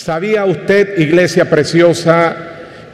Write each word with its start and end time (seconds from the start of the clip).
¿Sabía 0.00 0.46
usted, 0.46 0.98
iglesia 0.98 1.50
preciosa, 1.50 2.34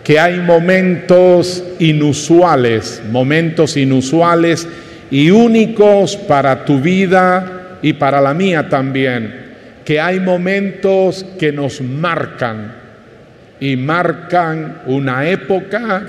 que 0.03 0.19
hay 0.19 0.41
momentos 0.41 1.63
inusuales, 1.79 3.01
momentos 3.13 3.77
inusuales 3.77 4.67
y 5.09 5.31
únicos 5.31 6.17
para 6.17 6.65
tu 6.65 6.81
vida 6.81 7.79
y 7.81 7.93
para 7.93 8.21
la 8.21 8.35
mía 8.35 8.69
también? 8.69 9.53
Que 9.85 10.01
hay 10.01 10.19
momentos 10.19 11.25
que 11.39 11.53
nos 11.53 11.81
marcan 11.81 12.75
y 13.61 13.77
marcan 13.77 14.83
una 14.87 15.29
época, 15.29 16.09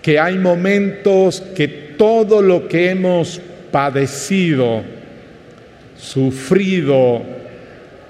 que 0.00 0.20
hay 0.20 0.38
momentos 0.38 1.40
que 1.56 1.66
todo 1.98 2.40
lo 2.40 2.68
que 2.68 2.90
hemos 2.90 3.40
padecido, 3.72 4.84
sufrido, 5.98 7.22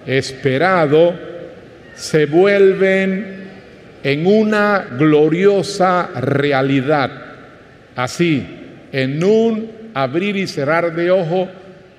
esperado, 0.05 1.30
se 2.01 2.25
vuelven 2.25 3.27
en 4.03 4.27
una 4.27 4.87
gloriosa 4.99 6.09
realidad. 6.19 7.11
Así, 7.95 8.47
en 8.91 9.23
un 9.23 9.71
abrir 9.93 10.35
y 10.37 10.47
cerrar 10.47 10.95
de 10.97 11.11
ojo, 11.11 11.47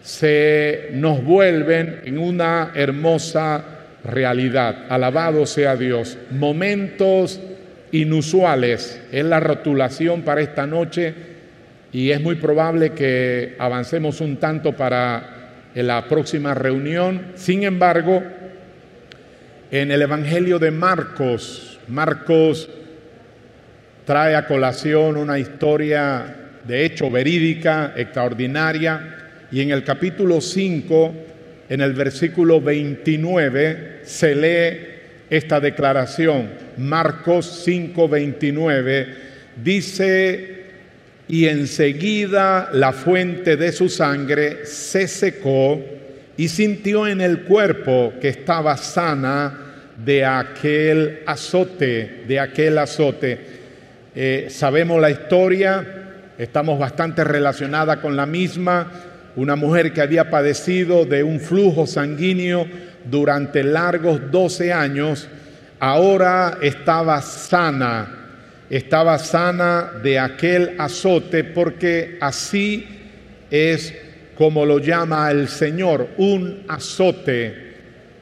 se 0.02 0.90
nos 0.94 1.24
vuelven 1.24 2.02
en 2.04 2.18
una 2.18 2.72
hermosa 2.74 3.64
realidad. 4.04 4.88
Alabado 4.90 5.46
sea 5.46 5.76
Dios. 5.76 6.18
Momentos 6.32 7.40
inusuales 7.92 9.00
es 9.12 9.24
la 9.24 9.40
rotulación 9.40 10.24
para 10.24 10.42
esta 10.42 10.66
noche 10.66 11.14
y 11.92 12.10
es 12.10 12.20
muy 12.20 12.36
probable 12.38 12.94
que 12.94 13.54
avancemos 13.60 14.20
un 14.20 14.38
tanto 14.38 14.74
para 14.74 15.70
la 15.76 16.08
próxima 16.08 16.56
reunión. 16.56 17.34
Sin 17.36 17.62
embargo, 17.62 18.24
en 19.72 19.90
el 19.90 20.02
Evangelio 20.02 20.60
de 20.60 20.70
Marcos, 20.70 21.80
Marcos 21.88 22.70
trae 24.06 24.36
a 24.36 24.46
colación 24.46 25.16
una 25.16 25.40
historia 25.40 26.36
de 26.66 26.84
hecho 26.84 27.10
verídica, 27.10 27.94
extraordinaria, 27.96 29.16
y 29.50 29.62
en 29.62 29.72
el 29.72 29.86
capítulo 29.86 30.42
5, 30.42 31.14
en 31.70 31.80
el 31.80 31.94
versículo 31.94 32.60
29, 32.60 34.02
se 34.04 34.36
lee 34.36 34.80
esta 35.30 35.62
declaración. 35.62 36.50
Marcos 36.76 37.62
5, 37.64 38.10
29, 38.10 39.08
dice, 39.64 40.64
y 41.30 41.48
enseguida 41.48 42.72
la 42.74 42.92
fuente 42.92 43.56
de 43.56 43.72
su 43.72 43.88
sangre 43.88 44.66
se 44.66 45.08
secó 45.08 45.82
y 46.36 46.50
sintió 46.50 47.08
en 47.08 47.22
el 47.22 47.44
cuerpo 47.44 48.14
que 48.20 48.28
estaba 48.28 48.76
sana 48.76 49.61
de 50.04 50.26
aquel 50.26 51.22
azote, 51.26 52.24
de 52.28 52.40
aquel 52.40 52.78
azote. 52.78 53.40
Eh, 54.16 54.48
sabemos 54.50 55.00
la 55.00 55.10
historia, 55.10 55.86
estamos 56.38 56.80
bastante 56.80 57.24
relacionada 57.24 58.02
con 58.02 58.16
la 58.16 58.26
misma, 58.26 58.92
una 59.36 59.56
mujer 59.56 59.94
que 59.94 60.02
había 60.02 60.30
padecido 60.30 61.06
de 61.06 61.24
un 61.24 61.40
flujo 61.40 61.88
sanguíneo 61.88 62.68
durante 63.06 63.64
largos 63.64 64.32
12 64.32 64.74
años, 64.74 65.28
ahora 65.80 66.58
estaba 66.62 67.22
sana 67.22 68.22
estaba 68.72 69.20
sana 69.20 69.92
de 70.02 70.18
aquel 70.18 70.76
azote, 70.80 71.44
porque 71.44 72.18
así 72.22 72.88
es 73.52 73.94
como 74.38 74.66
lo 74.66 74.80
llama 74.80 75.30
el 75.30 75.50
Señor, 75.50 76.08
un 76.18 76.64
azote, 76.70 77.71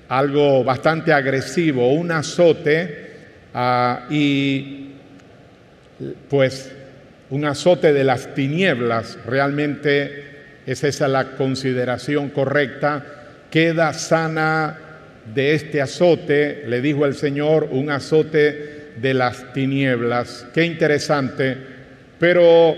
algo 0.10 0.64
bastante 0.64 1.14
agresivo, 1.14 1.94
un 1.94 2.12
azote, 2.12 3.10
ah, 3.54 4.08
y 4.10 4.90
pues 6.30 6.72
un 7.30 7.46
azote 7.46 7.94
de 7.94 8.04
las 8.04 8.34
tinieblas, 8.34 9.18
realmente 9.26 10.24
es 10.66 10.84
esa 10.84 11.08
la 11.08 11.36
consideración 11.36 12.30
correcta, 12.30 13.06
queda 13.52 13.94
sana 13.94 14.78
de 15.34 15.54
este 15.54 15.82
azote, 15.82 16.64
le 16.68 16.82
dijo 16.82 17.06
el 17.06 17.16
Señor, 17.16 17.70
un 17.72 17.92
azote 17.92 18.94
de 19.00 19.14
las 19.14 19.54
tinieblas. 19.54 20.48
Qué 20.54 20.66
interesante, 20.66 21.56
pero 22.18 22.76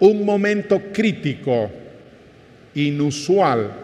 un 0.00 0.24
momento 0.24 0.82
crítico, 0.92 1.70
inusual, 2.74 3.83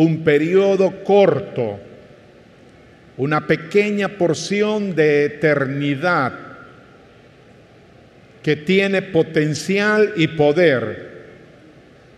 un 0.00 0.24
periodo 0.24 1.04
corto, 1.04 1.78
una 3.18 3.46
pequeña 3.46 4.08
porción 4.08 4.94
de 4.94 5.26
eternidad 5.26 6.32
que 8.42 8.56
tiene 8.56 9.02
potencial 9.02 10.14
y 10.16 10.28
poder. 10.28 11.10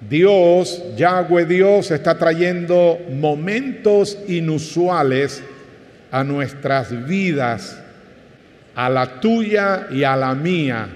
Dios, 0.09 0.81
Yahweh 0.97 1.45
Dios, 1.45 1.91
está 1.91 2.17
trayendo 2.17 3.01
momentos 3.11 4.17
inusuales 4.29 5.43
a 6.13 6.23
nuestras 6.23 7.05
vidas 7.09 7.83
a 8.77 8.89
la 8.89 9.19
tuya 9.19 9.89
y 9.91 10.05
a 10.05 10.15
la 10.15 10.37
mía. 10.37 10.87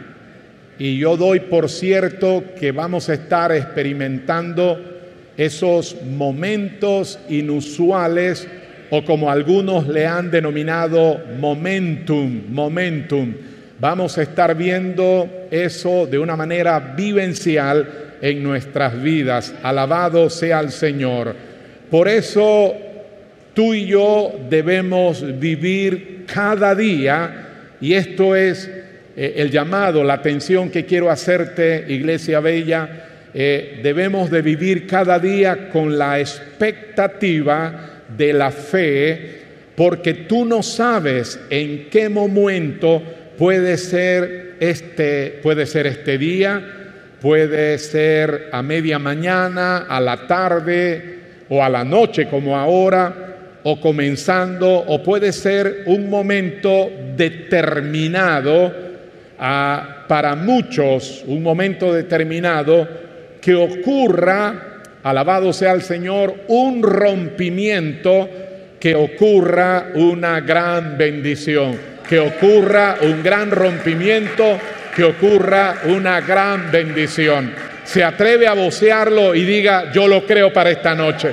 Y 0.78 0.98
yo 0.98 1.16
doy 1.16 1.41
por 1.41 1.68
cierto 1.68 2.44
que 2.56 2.70
vamos 2.70 3.08
a 3.08 3.14
estar 3.14 3.50
experimentando 3.50 4.95
esos 5.36 5.97
momentos 6.02 7.19
inusuales 7.28 8.48
o 8.91 9.04
como 9.04 9.30
algunos 9.30 9.88
le 9.88 10.06
han 10.06 10.30
denominado 10.30 11.20
momentum, 11.38 12.42
momentum. 12.48 13.34
Vamos 13.78 14.16
a 14.16 14.22
estar 14.22 14.56
viendo 14.56 15.48
eso 15.50 16.06
de 16.06 16.19
una 16.19 16.36
manera 16.36 16.94
vivencial 16.97 18.16
en 18.22 18.42
nuestras 18.42 19.00
vidas. 19.00 19.54
Alabado 19.62 20.30
sea 20.30 20.60
el 20.60 20.70
Señor. 20.70 21.34
Por 21.91 22.08
eso 22.08 22.74
tú 23.53 23.74
y 23.74 23.86
yo 23.86 24.32
debemos 24.48 25.38
vivir 25.38 26.24
cada 26.32 26.74
día 26.74 27.47
y 27.80 27.92
esto 27.92 28.34
es 28.34 28.70
eh, 29.16 29.34
el 29.36 29.50
llamado, 29.50 30.03
la 30.04 30.14
atención 30.14 30.70
que 30.70 30.84
quiero 30.84 31.10
hacerte, 31.10 31.84
Iglesia 31.88 32.41
Bella. 32.41 33.03
Eh, 33.38 33.80
debemos 33.82 34.30
de 34.30 34.41
vivir 34.41 34.86
cada 34.86 35.19
día 35.19 35.69
con 35.69 35.98
la 35.98 36.19
expectativa 36.19 38.00
de 38.16 38.32
la 38.32 38.50
fe, 38.50 39.42
porque 39.74 40.14
tú 40.14 40.47
no 40.47 40.62
sabes 40.62 41.38
en 41.50 41.91
qué 41.91 42.08
momento 42.08 43.02
puede 43.36 43.76
ser 43.76 44.54
este, 44.58 45.38
puede 45.42 45.66
ser 45.66 45.86
este 45.86 46.16
día, 46.16 46.62
puede 47.20 47.76
ser 47.76 48.48
a 48.52 48.62
media 48.62 48.98
mañana, 48.98 49.84
a 49.86 50.00
la 50.00 50.26
tarde 50.26 51.18
o 51.50 51.62
a 51.62 51.68
la 51.68 51.84
noche 51.84 52.28
como 52.30 52.56
ahora 52.56 53.60
o 53.64 53.78
comenzando, 53.78 54.66
o 54.66 55.03
puede 55.03 55.30
ser 55.30 55.82
un 55.84 56.08
momento 56.08 56.91
determinado 57.14 58.72
ah, 59.38 60.06
para 60.08 60.34
muchos, 60.34 61.22
un 61.26 61.42
momento 61.42 61.92
determinado 61.92 63.04
que 63.46 63.54
ocurra, 63.54 64.80
alabado 65.04 65.52
sea 65.52 65.70
el 65.70 65.82
Señor, 65.82 66.34
un 66.48 66.82
rompimiento, 66.82 68.28
que 68.80 68.96
ocurra 68.96 69.90
una 69.94 70.40
gran 70.40 70.98
bendición, 70.98 71.78
que 72.08 72.18
ocurra 72.18 72.96
un 73.02 73.22
gran 73.22 73.52
rompimiento, 73.52 74.58
que 74.96 75.04
ocurra 75.04 75.76
una 75.84 76.20
gran 76.22 76.72
bendición. 76.72 77.52
Se 77.84 78.02
atreve 78.02 78.48
a 78.48 78.54
vocearlo 78.54 79.32
y 79.32 79.44
diga, 79.44 79.92
yo 79.92 80.08
lo 80.08 80.26
creo 80.26 80.52
para 80.52 80.70
esta 80.70 80.96
noche. 80.96 81.28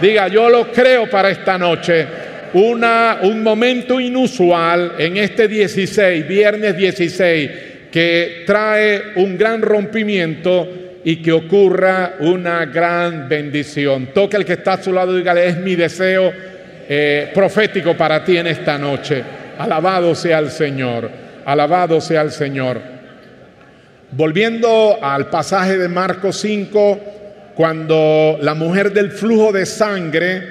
Diga, 0.00 0.28
yo 0.28 0.48
lo 0.48 0.70
creo 0.70 1.10
para 1.10 1.30
esta 1.30 1.58
noche. 1.58 2.06
Una, 2.52 3.18
un 3.22 3.42
momento 3.42 3.98
inusual 3.98 4.92
en 4.98 5.16
este 5.16 5.48
16, 5.48 6.28
viernes 6.28 6.76
16, 6.76 7.50
que 7.90 8.44
trae 8.46 9.02
un 9.16 9.36
gran 9.36 9.62
rompimiento 9.62 10.83
y 11.04 11.16
que 11.16 11.32
ocurra 11.32 12.14
una 12.20 12.64
gran 12.64 13.28
bendición. 13.28 14.08
Toca 14.14 14.38
el 14.38 14.44
que 14.44 14.54
está 14.54 14.74
a 14.74 14.82
su 14.82 14.92
lado 14.92 15.14
y 15.14 15.18
dígale, 15.18 15.46
es 15.46 15.58
mi 15.58 15.76
deseo 15.76 16.32
eh, 16.88 17.30
profético 17.34 17.94
para 17.94 18.24
ti 18.24 18.38
en 18.38 18.46
esta 18.46 18.78
noche. 18.78 19.22
Alabado 19.58 20.14
sea 20.14 20.38
el 20.38 20.50
Señor, 20.50 21.10
alabado 21.44 22.00
sea 22.00 22.22
el 22.22 22.30
Señor. 22.30 22.80
Volviendo 24.12 24.98
al 25.02 25.28
pasaje 25.28 25.76
de 25.76 25.88
Marcos 25.88 26.38
5, 26.40 27.00
cuando 27.54 28.38
la 28.40 28.54
mujer 28.54 28.92
del 28.92 29.10
flujo 29.10 29.52
de 29.52 29.66
sangre 29.66 30.42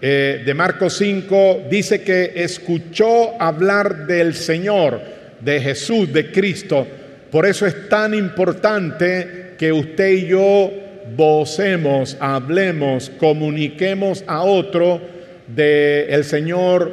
eh, 0.00 0.42
de 0.44 0.54
Marcos 0.54 0.94
5 0.96 1.66
dice 1.70 2.02
que 2.02 2.32
escuchó 2.36 3.40
hablar 3.40 4.06
del 4.06 4.34
Señor, 4.34 5.00
de 5.40 5.60
Jesús, 5.60 6.10
de 6.10 6.32
Cristo. 6.32 6.86
Por 7.30 7.46
eso 7.46 7.66
es 7.66 7.88
tan 7.88 8.14
importante 8.14 9.49
que 9.60 9.74
usted 9.74 10.08
y 10.08 10.26
yo 10.26 10.72
vocemos, 11.14 12.16
hablemos, 12.18 13.10
comuniquemos 13.10 14.24
a 14.26 14.40
otro 14.40 15.02
del 15.48 16.24
Señor 16.24 16.90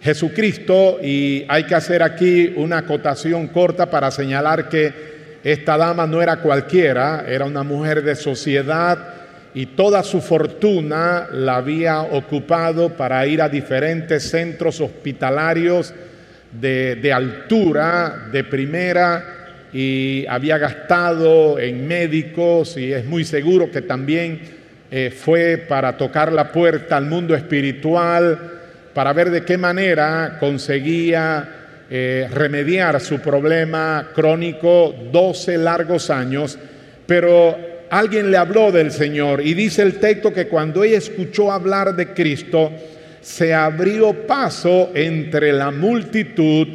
Jesucristo. 0.00 0.98
Y 1.02 1.44
hay 1.46 1.64
que 1.64 1.74
hacer 1.74 2.02
aquí 2.02 2.54
una 2.56 2.78
acotación 2.78 3.48
corta 3.48 3.90
para 3.90 4.10
señalar 4.10 4.70
que 4.70 4.94
esta 5.44 5.76
dama 5.76 6.06
no 6.06 6.22
era 6.22 6.40
cualquiera, 6.40 7.26
era 7.28 7.44
una 7.44 7.62
mujer 7.62 8.02
de 8.02 8.16
sociedad 8.16 8.98
y 9.52 9.66
toda 9.66 10.02
su 10.02 10.22
fortuna 10.22 11.28
la 11.30 11.56
había 11.56 12.00
ocupado 12.00 12.96
para 12.96 13.26
ir 13.26 13.42
a 13.42 13.50
diferentes 13.50 14.30
centros 14.30 14.80
hospitalarios 14.80 15.92
de, 16.50 17.12
altura, 17.12 18.28
de 18.32 18.42
primera, 18.42 19.35
y 19.76 20.24
había 20.26 20.56
gastado 20.56 21.58
en 21.58 21.86
médicos 21.86 22.78
y 22.78 22.94
es 22.94 23.04
muy 23.04 23.26
seguro 23.26 23.70
que 23.70 23.82
también 23.82 24.40
eh, 24.90 25.10
fue 25.14 25.58
para 25.58 25.98
tocar 25.98 26.32
la 26.32 26.50
puerta 26.50 26.96
al 26.96 27.04
mundo 27.04 27.34
espiritual, 27.34 28.52
para 28.94 29.12
ver 29.12 29.30
de 29.30 29.44
qué 29.44 29.58
manera 29.58 30.38
conseguía 30.40 31.46
eh, 31.90 32.26
remediar 32.32 32.98
su 33.02 33.18
problema 33.18 34.12
crónico 34.14 34.94
12 35.12 35.58
largos 35.58 36.08
años, 36.08 36.58
pero 37.06 37.54
alguien 37.90 38.30
le 38.30 38.38
habló 38.38 38.72
del 38.72 38.90
Señor 38.90 39.42
y 39.42 39.52
dice 39.52 39.82
el 39.82 40.00
texto 40.00 40.32
que 40.32 40.48
cuando 40.48 40.84
ella 40.84 40.96
escuchó 40.96 41.52
hablar 41.52 41.94
de 41.94 42.14
Cristo, 42.14 42.72
se 43.20 43.52
abrió 43.52 44.26
paso 44.26 44.92
entre 44.94 45.52
la 45.52 45.70
multitud 45.70 46.66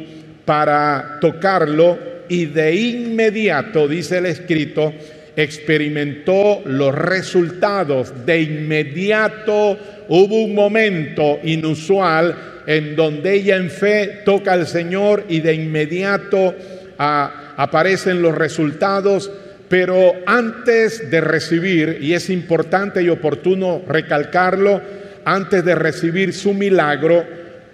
para 0.44 1.18
tocarlo 1.20 2.11
y 2.28 2.46
de 2.46 2.74
inmediato, 2.74 3.88
dice 3.88 4.18
el 4.18 4.26
escrito, 4.26 4.92
experimentó 5.36 6.62
los 6.64 6.94
resultados. 6.94 8.12
De 8.26 8.40
inmediato 8.42 9.78
hubo 10.08 10.44
un 10.44 10.54
momento 10.54 11.38
inusual 11.42 12.62
en 12.66 12.94
donde 12.94 13.34
ella 13.34 13.56
en 13.56 13.70
fe 13.70 14.20
toca 14.24 14.52
al 14.52 14.66
Señor 14.66 15.24
y 15.28 15.40
de 15.40 15.54
inmediato 15.54 16.54
ah, 16.98 17.54
aparecen 17.56 18.22
los 18.22 18.34
resultados. 18.34 19.30
Pero 19.68 20.12
antes 20.26 21.10
de 21.10 21.20
recibir, 21.22 21.98
y 22.02 22.12
es 22.12 22.28
importante 22.28 23.02
y 23.02 23.08
oportuno 23.08 23.82
recalcarlo, 23.88 24.82
antes 25.24 25.64
de 25.64 25.74
recibir 25.74 26.34
su 26.34 26.52
milagro, 26.52 27.24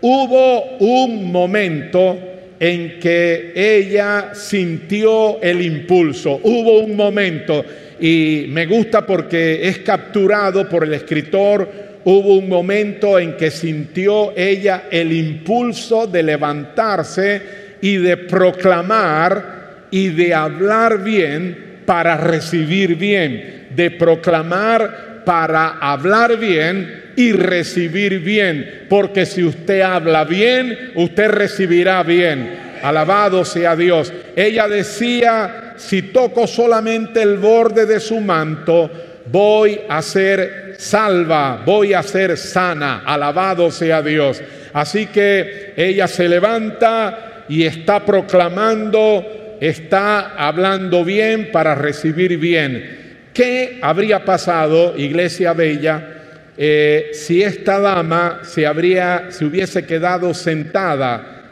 hubo 0.00 0.76
un 0.78 1.32
momento 1.32 2.27
en 2.60 2.98
que 2.98 3.52
ella 3.54 4.34
sintió 4.34 5.40
el 5.40 5.62
impulso, 5.62 6.40
hubo 6.42 6.80
un 6.80 6.96
momento, 6.96 7.64
y 8.00 8.46
me 8.48 8.66
gusta 8.66 9.06
porque 9.06 9.68
es 9.68 9.78
capturado 9.78 10.68
por 10.68 10.84
el 10.84 10.94
escritor, 10.94 11.88
hubo 12.04 12.36
un 12.36 12.48
momento 12.48 13.18
en 13.18 13.36
que 13.36 13.50
sintió 13.50 14.36
ella 14.36 14.84
el 14.90 15.12
impulso 15.12 16.06
de 16.06 16.22
levantarse 16.22 17.42
y 17.80 17.96
de 17.96 18.16
proclamar 18.16 19.86
y 19.90 20.08
de 20.08 20.34
hablar 20.34 21.02
bien 21.02 21.82
para 21.86 22.16
recibir 22.16 22.96
bien, 22.96 23.68
de 23.74 23.90
proclamar 23.92 25.22
para 25.24 25.78
hablar 25.78 26.38
bien 26.38 27.07
y 27.18 27.32
recibir 27.32 28.20
bien, 28.20 28.84
porque 28.88 29.26
si 29.26 29.42
usted 29.42 29.80
habla 29.80 30.22
bien, 30.22 30.92
usted 30.94 31.28
recibirá 31.30 32.04
bien. 32.04 32.78
Alabado 32.80 33.44
sea 33.44 33.74
Dios. 33.74 34.12
Ella 34.36 34.68
decía, 34.68 35.74
si 35.78 36.02
toco 36.02 36.46
solamente 36.46 37.20
el 37.20 37.38
borde 37.38 37.86
de 37.86 37.98
su 37.98 38.20
manto, 38.20 38.88
voy 39.32 39.80
a 39.88 40.00
ser 40.00 40.76
salva, 40.78 41.60
voy 41.66 41.92
a 41.92 42.04
ser 42.04 42.36
sana. 42.36 43.02
Alabado 43.04 43.72
sea 43.72 44.00
Dios. 44.00 44.40
Así 44.72 45.06
que 45.06 45.72
ella 45.76 46.06
se 46.06 46.28
levanta 46.28 47.46
y 47.48 47.64
está 47.64 48.04
proclamando, 48.04 49.56
está 49.60 50.36
hablando 50.36 51.04
bien 51.04 51.50
para 51.50 51.74
recibir 51.74 52.38
bien. 52.38 53.26
¿Qué 53.34 53.80
habría 53.82 54.24
pasado, 54.24 54.96
iglesia 54.96 55.52
bella? 55.52 56.14
Eh, 56.60 57.10
si 57.12 57.40
esta 57.40 57.78
dama 57.78 58.40
se, 58.42 58.66
habría, 58.66 59.26
se 59.30 59.44
hubiese 59.44 59.86
quedado 59.86 60.34
sentada 60.34 61.44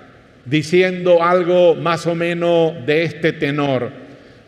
diciendo 0.45 1.23
algo 1.23 1.77
más 1.77 2.09
o 2.09 2.17
menos 2.17 2.85
de 2.85 3.05
este 3.05 3.33
tenor, 3.33 3.93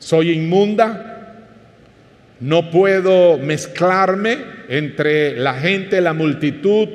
soy 0.01 0.33
inmunda, 0.33 1.45
no 2.41 2.73
puedo 2.73 3.39
mezclarme 3.39 4.39
entre 4.69 5.37
la 5.37 5.55
gente, 5.55 6.01
la 6.01 6.13
multitud, 6.13 6.89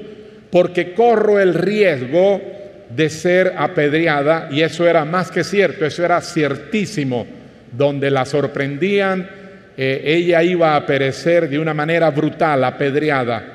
porque 0.51 0.91
corro 0.91 1.39
el 1.39 1.53
riesgo 1.53 2.41
de 2.89 3.09
ser 3.09 3.53
apedreada, 3.57 4.49
y 4.51 4.61
eso 4.61 4.85
era 4.85 5.05
más 5.05 5.31
que 5.31 5.45
cierto, 5.45 5.85
eso 5.85 6.03
era 6.03 6.19
ciertísimo, 6.19 7.25
donde 7.71 8.11
la 8.11 8.25
sorprendían, 8.25 9.29
eh, 9.77 10.01
ella 10.03 10.43
iba 10.43 10.75
a 10.75 10.85
perecer 10.85 11.47
de 11.47 11.59
una 11.59 11.73
manera 11.73 12.09
brutal, 12.11 12.61
apedreada 12.65 13.52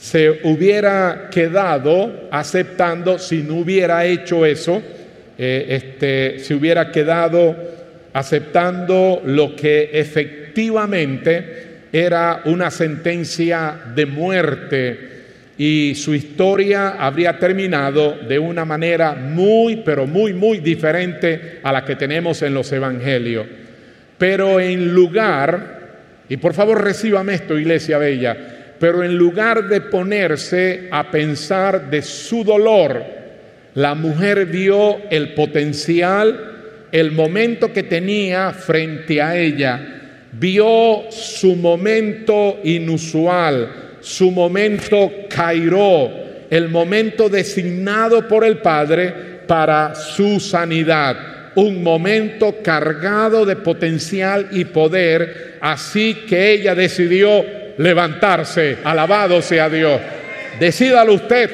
se 0.00 0.40
hubiera 0.44 1.28
quedado 1.30 2.28
aceptando, 2.30 3.18
si 3.18 3.42
no 3.42 3.56
hubiera 3.56 4.06
hecho 4.06 4.46
eso, 4.46 4.82
eh, 5.36 5.66
este, 5.68 6.38
se 6.38 6.54
hubiera 6.54 6.90
quedado 6.90 7.54
aceptando 8.14 9.20
lo 9.26 9.54
que 9.54 9.90
efectivamente 9.92 11.66
era 11.92 12.40
una 12.46 12.70
sentencia 12.70 13.78
de 13.94 14.06
muerte 14.06 15.10
y 15.58 15.94
su 15.94 16.14
historia 16.14 16.96
habría 16.98 17.38
terminado 17.38 18.16
de 18.26 18.38
una 18.38 18.64
manera 18.64 19.14
muy, 19.14 19.82
pero 19.84 20.06
muy, 20.06 20.32
muy 20.32 20.60
diferente 20.60 21.58
a 21.62 21.72
la 21.72 21.84
que 21.84 21.96
tenemos 21.96 22.40
en 22.40 22.54
los 22.54 22.72
evangelios. 22.72 23.46
Pero 24.16 24.58
en 24.60 24.94
lugar, 24.94 25.90
y 26.26 26.38
por 26.38 26.54
favor 26.54 26.82
recíbame 26.82 27.34
esto, 27.34 27.58
Iglesia 27.58 27.98
Bella, 27.98 28.59
pero 28.80 29.04
en 29.04 29.14
lugar 29.14 29.68
de 29.68 29.82
ponerse 29.82 30.88
a 30.90 31.10
pensar 31.10 31.90
de 31.90 32.00
su 32.00 32.42
dolor, 32.42 33.04
la 33.74 33.94
mujer 33.94 34.46
vio 34.46 35.02
el 35.10 35.34
potencial, 35.34 36.86
el 36.90 37.12
momento 37.12 37.74
que 37.74 37.82
tenía 37.82 38.52
frente 38.52 39.20
a 39.20 39.36
ella, 39.36 40.00
vio 40.32 41.02
su 41.10 41.56
momento 41.56 42.60
inusual, 42.64 43.98
su 44.00 44.30
momento 44.30 45.12
cairó, 45.28 46.10
el 46.48 46.70
momento 46.70 47.28
designado 47.28 48.26
por 48.26 48.46
el 48.46 48.58
Padre 48.58 49.12
para 49.46 49.94
su 49.94 50.40
sanidad, 50.40 51.52
un 51.54 51.82
momento 51.82 52.56
cargado 52.62 53.44
de 53.44 53.56
potencial 53.56 54.48
y 54.52 54.64
poder, 54.64 55.58
así 55.60 56.14
que 56.26 56.52
ella 56.52 56.74
decidió 56.74 57.59
levantarse. 57.80 58.78
Alabado 58.84 59.40
sea 59.42 59.68
Dios. 59.68 60.00
Decídalo 60.58 61.14
usted. 61.14 61.50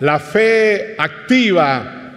La 0.00 0.18
fe 0.18 0.96
activa 0.98 2.14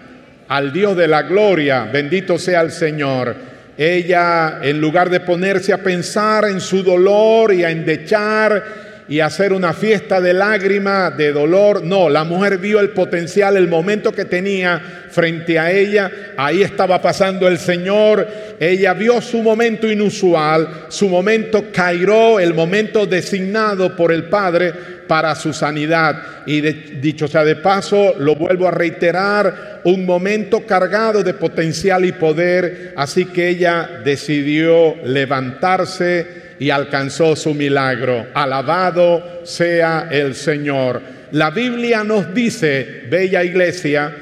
al 0.47 0.73
Dios 0.73 0.97
de 0.97 1.07
la 1.07 1.21
gloria. 1.21 1.85
Bendito 1.85 2.37
sea 2.39 2.61
el 2.61 2.71
Señor. 2.71 3.35
Ella, 3.77 4.59
en 4.63 4.81
lugar 4.81 5.09
de 5.09 5.19
ponerse 5.19 5.73
a 5.73 5.77
pensar 5.77 6.45
en 6.45 6.59
su 6.59 6.81
dolor 6.81 7.53
y 7.53 7.63
a 7.63 7.69
endechar 7.69 8.84
y 9.07 9.19
hacer 9.19 9.53
una 9.53 9.73
fiesta 9.73 10.19
de 10.19 10.33
lágrima, 10.33 11.11
de 11.11 11.31
dolor. 11.31 11.83
No, 11.83 12.09
la 12.09 12.23
mujer 12.23 12.57
vio 12.57 12.79
el 12.79 12.89
potencial, 12.89 13.55
el 13.55 13.67
momento 13.67 14.11
que 14.11 14.25
tenía 14.25 14.81
frente 15.11 15.59
a 15.59 15.71
ella. 15.71 16.11
Ahí 16.37 16.63
estaba 16.63 17.01
pasando 17.01 17.47
el 17.47 17.59
Señor. 17.59 18.27
Ella 18.59 18.93
vio 18.93 19.21
su 19.21 19.41
momento 19.41 19.89
inusual, 19.89 20.85
su 20.89 21.07
momento 21.07 21.65
cairó, 21.71 22.39
el 22.39 22.53
momento 22.53 23.05
designado 23.05 23.95
por 23.95 24.11
el 24.11 24.25
Padre 24.25 24.73
para 25.07 25.35
su 25.35 25.53
sanidad. 25.53 26.43
Y 26.47 26.61
dicho 26.61 27.27
sea 27.27 27.43
de 27.43 27.57
paso, 27.57 28.15
lo 28.17 28.35
vuelvo 28.35 28.67
a 28.67 28.71
reiterar, 28.71 29.81
un 29.83 30.03
momento 30.03 30.65
cargado 30.65 31.21
de 31.21 31.35
potencial 31.35 32.05
y 32.05 32.11
poder. 32.13 32.93
Así 32.97 33.25
que 33.25 33.49
ella 33.49 34.01
decidió 34.03 34.95
levantarse 35.03 36.44
y 36.59 36.69
alcanzó 36.69 37.35
su 37.35 37.53
milagro. 37.53 38.27
Alabado 38.33 39.41
sea 39.43 40.07
el 40.11 40.35
Señor. 40.35 41.01
La 41.31 41.51
Biblia 41.51 42.03
nos 42.03 42.33
dice, 42.33 43.03
bella 43.09 43.43
iglesia, 43.43 44.13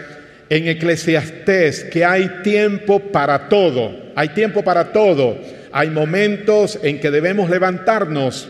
en 0.50 0.68
Eclesiastés 0.68 1.86
que 1.86 2.06
hay 2.06 2.42
tiempo 2.44 3.00
para 3.00 3.50
todo. 3.50 3.92
Hay 4.16 4.30
tiempo 4.30 4.64
para 4.64 4.92
todo. 4.92 5.38
Hay 5.72 5.90
momentos 5.90 6.80
en 6.84 7.00
que 7.00 7.10
debemos 7.10 7.50
levantarnos, 7.50 8.50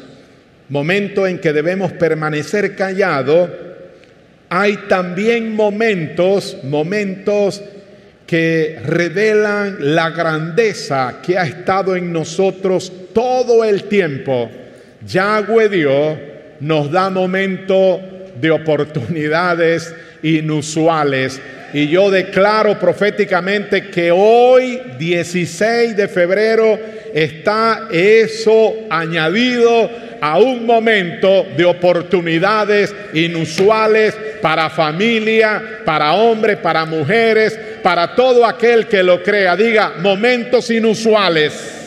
momentos 0.70 1.30
en 1.30 1.40
que 1.40 1.54
debemos 1.54 1.94
permanecer 1.94 2.76
callados. 2.76 3.50
Hay 4.50 4.78
también 4.90 5.56
momentos, 5.56 6.58
momentos 6.64 7.64
que 8.34 8.80
revelan 8.84 9.78
la 9.80 10.10
grandeza 10.10 11.20
que 11.24 11.38
ha 11.38 11.44
estado 11.44 11.96
en 11.96 12.12
nosotros 12.12 12.92
todo 13.14 13.64
el 13.64 13.84
tiempo. 13.84 14.50
Yahweh 15.06 15.70
Dios 15.70 16.18
nos 16.60 16.90
da 16.92 17.12
momentos 17.12 18.00
de 18.42 18.50
oportunidades 18.50 19.94
inusuales. 20.24 21.40
Y 21.74 21.90
yo 21.90 22.10
declaro 22.10 22.80
proféticamente 22.80 23.92
que 23.92 24.10
hoy, 24.10 24.82
16 24.98 25.96
de 25.96 26.08
febrero, 26.08 26.80
está 27.14 27.88
eso 27.92 28.74
añadido 28.90 29.92
a 30.20 30.40
un 30.40 30.66
momento 30.66 31.46
de 31.56 31.66
oportunidades 31.66 32.96
inusuales 33.14 34.18
para 34.42 34.72
familia, 34.72 35.82
para 35.86 36.14
hombres, 36.14 36.58
para 36.58 36.86
mujeres, 36.86 37.60
para 37.84 38.16
todo 38.16 38.46
aquel 38.46 38.88
que 38.88 39.04
lo 39.04 39.22
crea. 39.22 39.56
Diga, 39.56 39.96
momentos 40.00 40.72
inusuales 40.72 41.82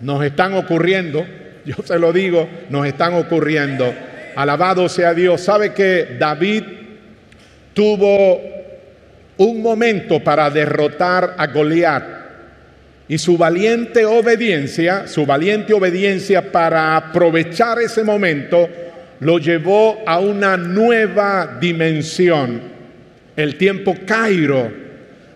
nos 0.00 0.24
están 0.24 0.54
ocurriendo, 0.54 1.26
yo 1.64 1.74
se 1.84 1.98
lo 1.98 2.12
digo, 2.12 2.48
nos 2.70 2.86
están 2.86 3.14
ocurriendo. 3.14 3.92
Alabado 4.34 4.88
sea 4.88 5.12
Dios. 5.12 5.42
¿Sabe 5.42 5.74
que 5.74 6.16
David 6.18 6.62
tuvo 7.74 8.40
un 9.36 9.62
momento 9.62 10.20
para 10.20 10.48
derrotar 10.48 11.34
a 11.36 11.46
Goliat? 11.48 12.22
Y 13.08 13.18
su 13.18 13.36
valiente 13.36 14.06
obediencia, 14.06 15.06
su 15.06 15.26
valiente 15.26 15.74
obediencia 15.74 16.50
para 16.50 16.96
aprovechar 16.96 17.78
ese 17.80 18.04
momento, 18.04 18.68
lo 19.20 19.38
llevó 19.38 19.98
a 20.06 20.18
una 20.18 20.56
nueva 20.56 21.58
dimensión. 21.60 22.72
El 23.36 23.56
tiempo 23.56 23.94
Cairo 24.06 24.70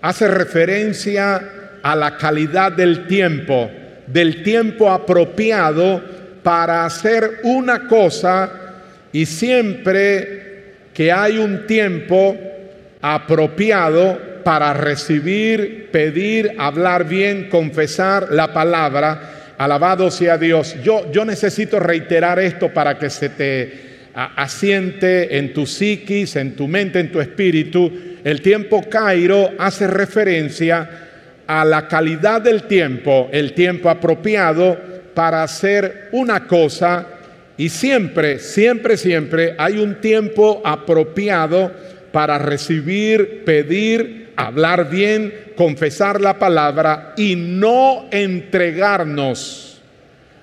hace 0.02 0.28
referencia 0.28 1.42
a 1.82 1.96
la 1.96 2.16
calidad 2.16 2.72
del 2.72 3.06
tiempo 3.06 3.70
del 4.06 4.42
tiempo 4.42 4.90
apropiado 4.90 6.02
para 6.42 6.84
hacer 6.84 7.40
una 7.42 7.88
cosa 7.88 8.50
y 9.12 9.26
siempre 9.26 10.64
que 10.94 11.10
hay 11.10 11.38
un 11.38 11.66
tiempo 11.66 12.36
apropiado 13.02 14.18
para 14.44 14.72
recibir, 14.72 15.90
pedir, 15.90 16.52
hablar 16.56 17.08
bien, 17.08 17.48
confesar 17.48 18.28
la 18.30 18.52
palabra, 18.52 19.54
alabado 19.58 20.10
sea 20.10 20.38
Dios. 20.38 20.76
Yo, 20.84 21.10
yo 21.10 21.24
necesito 21.24 21.80
reiterar 21.80 22.38
esto 22.38 22.72
para 22.72 22.96
que 22.96 23.10
se 23.10 23.28
te 23.28 23.95
asiente 24.16 25.36
en 25.36 25.52
tu 25.52 25.66
psiquis, 25.66 26.36
en 26.36 26.56
tu 26.56 26.66
mente, 26.66 27.00
en 27.00 27.12
tu 27.12 27.20
espíritu. 27.20 27.92
El 28.24 28.40
tiempo 28.40 28.82
Cairo 28.88 29.50
hace 29.58 29.86
referencia 29.86 30.88
a 31.46 31.64
la 31.64 31.86
calidad 31.86 32.40
del 32.40 32.62
tiempo, 32.62 33.28
el 33.30 33.52
tiempo 33.52 33.90
apropiado 33.90 34.76
para 35.14 35.42
hacer 35.42 36.08
una 36.12 36.46
cosa 36.46 37.06
y 37.58 37.68
siempre, 37.68 38.38
siempre, 38.38 38.96
siempre 38.96 39.54
hay 39.58 39.78
un 39.78 40.00
tiempo 40.00 40.60
apropiado 40.64 41.70
para 42.10 42.38
recibir, 42.38 43.44
pedir, 43.44 44.32
hablar 44.36 44.90
bien, 44.90 45.52
confesar 45.56 46.20
la 46.20 46.38
palabra 46.38 47.12
y 47.16 47.36
no 47.36 48.08
entregarnos 48.10 49.80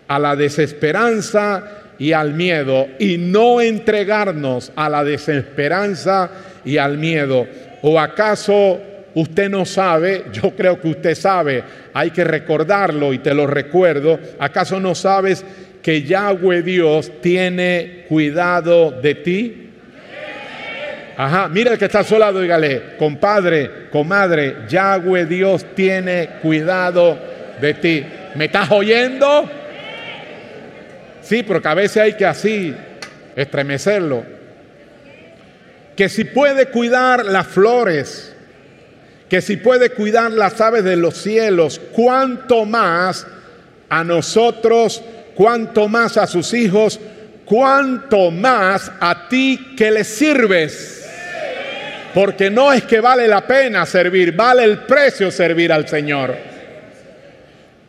a 0.08 0.20
la 0.20 0.36
desesperanza 0.36 1.83
y 2.00 2.12
al 2.12 2.34
miedo 2.34 2.88
y 3.00 3.18
no 3.18 3.62
entregarnos 3.62 4.72
a 4.76 4.90
la 4.90 5.04
desesperanza 5.04 6.30
y 6.66 6.78
al 6.78 6.98
miedo. 6.98 7.48
¿O 7.82 8.00
acaso 8.00 8.80
usted 9.16 9.50
no 9.50 9.66
sabe, 9.66 10.26
yo 10.34 10.52
creo 10.56 10.80
que 10.80 10.90
usted 10.90 11.16
sabe, 11.16 11.64
hay 11.94 12.12
que 12.12 12.24
recordarlo 12.24 13.14
y 13.14 13.20
te 13.20 13.34
lo 13.34 13.48
recuerdo, 13.48 14.20
¿acaso 14.40 14.80
no 14.80 14.96
sabes 14.96 15.46
que 15.82 16.04
Yahweh 16.04 16.62
Dios 16.62 17.12
tiene 17.22 18.06
cuidado 18.08 18.92
de 18.92 19.16
ti? 19.16 19.60
Ajá, 21.16 21.48
mira 21.48 21.74
el 21.74 21.78
que 21.78 21.86
está 21.86 22.00
a 22.00 22.04
su 22.04 22.18
lado, 22.18 22.42
dígale, 22.42 22.96
compadre, 22.98 23.90
comadre, 23.92 24.56
Yahweh 24.68 25.26
Dios 25.26 25.64
tiene 25.76 26.30
cuidado 26.42 27.20
de 27.62 27.74
ti. 27.76 28.04
¿Me 28.34 28.46
estás 28.46 28.72
oyendo? 28.72 29.48
Sí, 31.24 31.44
porque 31.44 31.68
a 31.68 31.74
veces 31.74 31.98
hay 31.98 32.13
que 32.13 32.25
así 32.25 32.75
estremecerlo. 33.36 34.24
Que 35.96 36.10
si 36.10 36.25
puede 36.25 36.68
cuidar 36.68 37.25
las 37.25 37.48
flores, 37.48 38.36
que 39.30 39.42
si 39.42 39.58
puede 39.58 39.92
cuidar 39.92 40.32
las 40.32 40.60
aves 40.60 40.84
de 40.84 40.96
los 40.96 41.15
cielos, 41.15 41.80
cuánto 41.92 42.65
más 42.65 43.25
a 43.89 44.03
nosotros, 44.03 45.01
cuánto 45.34 45.88
más 45.88 46.18
a 46.18 46.27
sus 46.27 46.53
hijos, 46.53 47.00
cuánto 47.46 48.32
más 48.32 48.92
a 49.00 49.27
ti 49.30 49.74
que 49.77 49.92
le 49.92 50.03
sirves. 50.03 51.10
Porque 52.13 52.50
no 52.50 52.72
es 52.72 52.84
que 52.84 53.00
vale 53.00 53.27
la 53.27 53.46
pena 53.48 53.86
servir, 53.86 54.36
vale 54.36 54.63
el 54.63 54.80
precio 54.80 55.32
servir 55.32 55.72
al 55.72 55.88
Señor. 55.88 56.53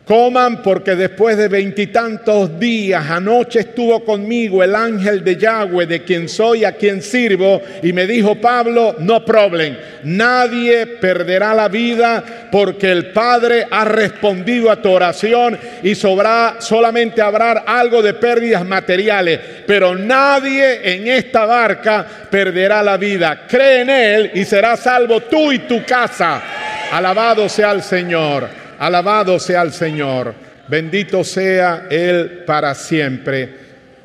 Coman 0.05 0.61
porque 0.61 0.95
después 0.95 1.35
de 1.35 1.47
veintitantos 1.47 2.59
días, 2.59 3.09
anoche 3.09 3.61
estuvo 3.61 4.05
conmigo 4.05 4.63
el 4.63 4.75
ángel 4.75 5.23
de 5.23 5.35
Yahweh, 5.35 5.87
de 5.87 6.03
quien 6.03 6.29
soy, 6.29 6.63
a 6.63 6.73
quien 6.73 7.01
sirvo, 7.01 7.59
y 7.81 7.91
me 7.91 8.05
dijo, 8.05 8.35
Pablo, 8.35 8.97
no 8.99 9.25
problem, 9.25 9.75
nadie 10.03 10.85
perderá 10.85 11.55
la 11.55 11.69
vida 11.69 12.23
porque 12.51 12.91
el 12.91 13.07
Padre 13.13 13.65
ha 13.71 13.83
respondido 13.83 14.69
a 14.69 14.79
tu 14.79 14.91
oración 14.91 15.57
y 15.81 15.95
sobra, 15.95 16.57
solamente 16.59 17.23
habrá 17.23 17.63
algo 17.65 18.03
de 18.03 18.13
pérdidas 18.13 18.63
materiales, 18.63 19.39
pero 19.65 19.95
nadie 19.95 20.93
en 20.93 21.07
esta 21.07 21.45
barca 21.45 22.05
perderá 22.29 22.83
la 22.83 22.97
vida. 22.97 23.47
Cree 23.47 23.81
en 23.81 23.89
Él 23.89 24.31
y 24.35 24.45
serás 24.45 24.81
salvo 24.81 25.21
tú 25.21 25.51
y 25.51 25.59
tu 25.59 25.83
casa. 25.83 26.43
Alabado 26.91 27.49
sea 27.49 27.71
el 27.71 27.81
Señor. 27.81 28.64
Alabado 28.79 29.39
sea 29.39 29.61
el 29.61 29.71
Señor, 29.71 30.33
bendito 30.67 31.23
sea 31.23 31.87
Él 31.89 32.43
para 32.45 32.75
siempre. 32.75 33.49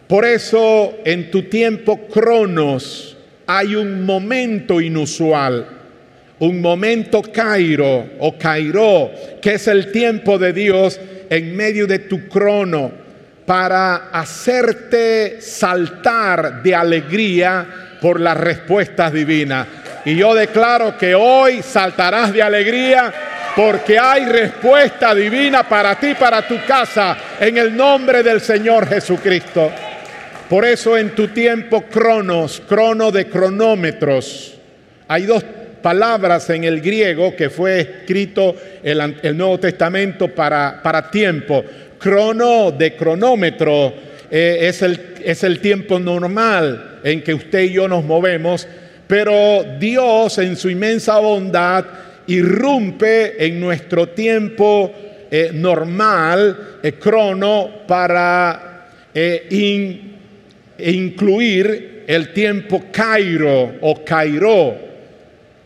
Por 0.06 0.24
eso 0.24 0.98
en 1.04 1.30
tu 1.30 1.44
tiempo 1.44 2.08
cronos 2.08 3.16
hay 3.46 3.74
un 3.74 4.04
momento 4.04 4.80
inusual, 4.80 5.66
un 6.40 6.60
momento 6.60 7.22
cairo 7.22 8.10
o 8.18 8.36
cairo, 8.38 9.10
que 9.40 9.54
es 9.54 9.68
el 9.68 9.92
tiempo 9.92 10.38
de 10.38 10.52
Dios 10.52 11.00
en 11.28 11.56
medio 11.56 11.86
de 11.86 12.00
tu 12.00 12.28
crono 12.28 12.90
para 13.46 14.10
hacerte 14.12 15.40
saltar 15.40 16.62
de 16.62 16.74
alegría 16.74 17.66
por 18.00 18.20
las 18.20 18.36
respuestas 18.36 19.12
divinas. 19.12 19.66
Y 20.04 20.16
yo 20.16 20.34
declaro 20.34 20.96
que 20.96 21.14
hoy 21.14 21.62
saltarás 21.62 22.32
de 22.32 22.42
alegría 22.42 23.12
porque 23.56 23.98
hay 23.98 24.26
respuesta 24.26 25.14
divina 25.14 25.68
para 25.68 25.94
ti, 25.98 26.14
para 26.14 26.46
tu 26.46 26.56
casa, 26.66 27.16
en 27.40 27.58
el 27.58 27.76
nombre 27.76 28.22
del 28.22 28.40
Señor 28.40 28.86
Jesucristo. 28.88 29.70
Por 30.48 30.64
eso 30.64 30.96
en 30.96 31.10
tu 31.10 31.28
tiempo 31.28 31.82
cronos, 31.82 32.62
crono 32.68 33.10
de 33.10 33.26
cronómetros, 33.26 34.54
hay 35.08 35.26
dos 35.26 35.44
palabras 35.82 36.50
en 36.50 36.64
el 36.64 36.80
griego 36.80 37.34
que 37.34 37.50
fue 37.50 37.80
escrito 37.80 38.54
el, 38.82 39.16
el 39.22 39.36
Nuevo 39.36 39.58
Testamento 39.58 40.28
para, 40.28 40.80
para 40.82 41.10
tiempo. 41.10 41.64
Crono 41.98 42.70
de 42.72 42.96
cronómetro 42.96 43.92
eh, 44.30 44.58
es, 44.62 44.82
el, 44.82 45.16
es 45.24 45.42
el 45.42 45.60
tiempo 45.60 45.98
normal 45.98 47.00
en 47.02 47.22
que 47.22 47.34
usted 47.34 47.62
y 47.62 47.72
yo 47.72 47.88
nos 47.88 48.04
movemos, 48.04 48.66
pero 49.06 49.64
Dios 49.78 50.38
en 50.38 50.56
su 50.56 50.70
inmensa 50.70 51.18
bondad 51.18 51.84
irrumpe 52.30 53.44
en 53.44 53.60
nuestro 53.60 54.08
tiempo 54.10 54.92
eh, 55.30 55.50
normal, 55.52 56.78
eh, 56.82 56.92
crono, 56.92 57.82
para 57.86 58.88
eh, 59.12 59.46
incluir 60.78 62.04
el 62.06 62.32
tiempo 62.32 62.84
Cairo 62.90 63.74
o 63.80 64.04
Cairo, 64.04 64.76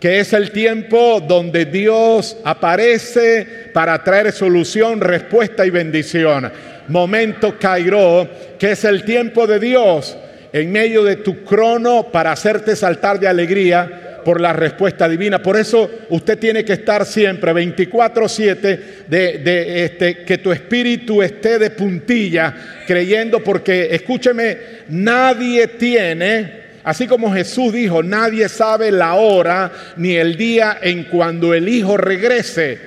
que 0.01 0.21
es 0.21 0.33
el 0.33 0.51
tiempo 0.51 1.23
donde 1.27 1.67
Dios 1.67 2.37
aparece 2.45 3.71
para 3.73 4.03
traer 4.03 4.33
solución, 4.33 5.01
respuesta 5.01 5.65
y 5.65 5.71
bendición. 5.71 6.51
Momento 6.89 7.59
Cairo, 7.59 8.29
que 8.59 8.73
es 8.73 8.85
el 8.85 9.05
tiempo 9.05 9.47
de 9.47 9.59
Dios 9.59 10.17
en 10.53 10.71
medio 10.71 11.03
de 11.03 11.17
tu 11.17 11.43
crono 11.43 12.13
para 12.13 12.33
hacerte 12.33 12.77
saltar 12.77 13.19
de 13.19 13.27
alegría 13.27 14.04
por 14.25 14.41
la 14.41 14.53
respuesta 14.53 15.09
divina. 15.09 15.43
Por 15.43 15.57
eso 15.57 15.91
usted 16.09 16.39
tiene 16.39 16.65
que 16.65 16.73
estar 16.73 17.07
siempre 17.07 17.53
24/7 17.53 18.81
de, 19.07 19.39
de 19.39 19.85
este, 19.85 20.25
que 20.25 20.39
tu 20.39 20.51
espíritu 20.51 21.23
esté 21.23 21.59
de 21.59 21.71
puntilla 21.71 22.55
creyendo 22.87 23.45
porque 23.45 23.89
escúcheme, 23.93 24.59
nadie 24.89 25.69
tiene 25.69 26.65
Así 26.85 27.07
como 27.07 27.33
Jesús 27.33 27.73
dijo, 27.73 28.03
nadie 28.03 28.47
sabe 28.51 28.93
la 28.93 29.15
hora 29.15 29.73
ni 29.97 30.17
el 30.17 30.37
día 30.37 30.79
en 30.83 31.05
cuando 31.05 31.55
el 31.55 31.67
Hijo 31.67 31.97
regrese 31.97 32.79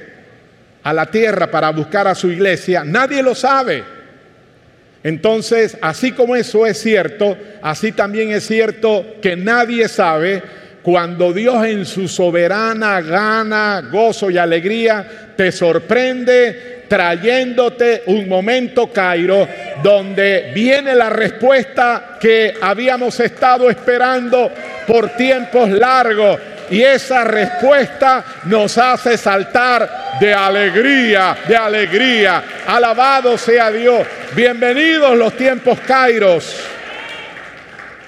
a 0.83 0.93
la 0.93 1.07
tierra 1.07 1.49
para 1.49 1.71
buscar 1.71 2.07
a 2.07 2.13
su 2.13 2.31
iglesia. 2.31 2.83
Nadie 2.83 3.23
lo 3.23 3.33
sabe. 3.33 3.83
Entonces, 5.03 5.77
así 5.81 6.11
como 6.11 6.35
eso 6.35 6.67
es 6.67 6.79
cierto, 6.79 7.35
así 7.63 7.91
también 7.91 8.29
es 8.29 8.45
cierto 8.45 9.15
que 9.19 9.35
nadie 9.35 9.87
sabe 9.87 10.43
cuando 10.87 11.33
Dios 11.33 11.65
en 11.65 11.85
su 11.85 12.07
soberana 12.07 13.01
gana, 13.01 13.83
gozo 13.91 14.31
y 14.31 14.37
alegría 14.37 15.05
te 15.35 15.51
sorprende 15.51 16.85
trayéndote 16.87 18.03
un 18.05 18.29
momento, 18.29 18.87
Cairo, 18.87 19.45
donde 19.83 20.53
viene 20.55 20.95
la 20.95 21.09
respuesta 21.09 22.17
que 22.21 22.53
habíamos 22.61 23.19
estado 23.19 23.69
esperando 23.69 24.49
por 24.87 25.09
tiempos 25.09 25.69
largos. 25.71 26.39
Y 26.69 26.81
esa 26.81 27.25
respuesta 27.25 28.23
nos 28.45 28.77
hace 28.77 29.17
saltar 29.17 30.17
de 30.21 30.33
alegría, 30.33 31.35
de 31.49 31.57
alegría. 31.57 32.43
Alabado 32.65 33.37
sea 33.37 33.69
Dios. 33.71 34.07
Bienvenidos 34.33 35.17
los 35.17 35.35
tiempos 35.35 35.81
Kairos. 35.81 36.61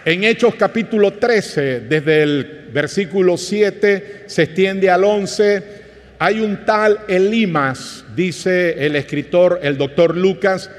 En 0.05 0.23
Hechos 0.23 0.55
capítulo 0.55 1.11
13, 1.11 1.81
desde 1.81 2.23
el 2.23 2.58
versículo 2.73 3.37
7, 3.37 4.23
se 4.27 4.43
extiende 4.43 4.89
al 4.89 5.03
11 5.03 5.79
hay 6.21 6.41
un 6.41 6.65
tal 6.65 6.99
Elimas, 7.07 8.03
dice 8.13 8.85
el 8.85 8.97
escritor, 8.97 9.61
el 9.63 9.77
doctor 9.77 10.17
Lucas, 10.17 10.69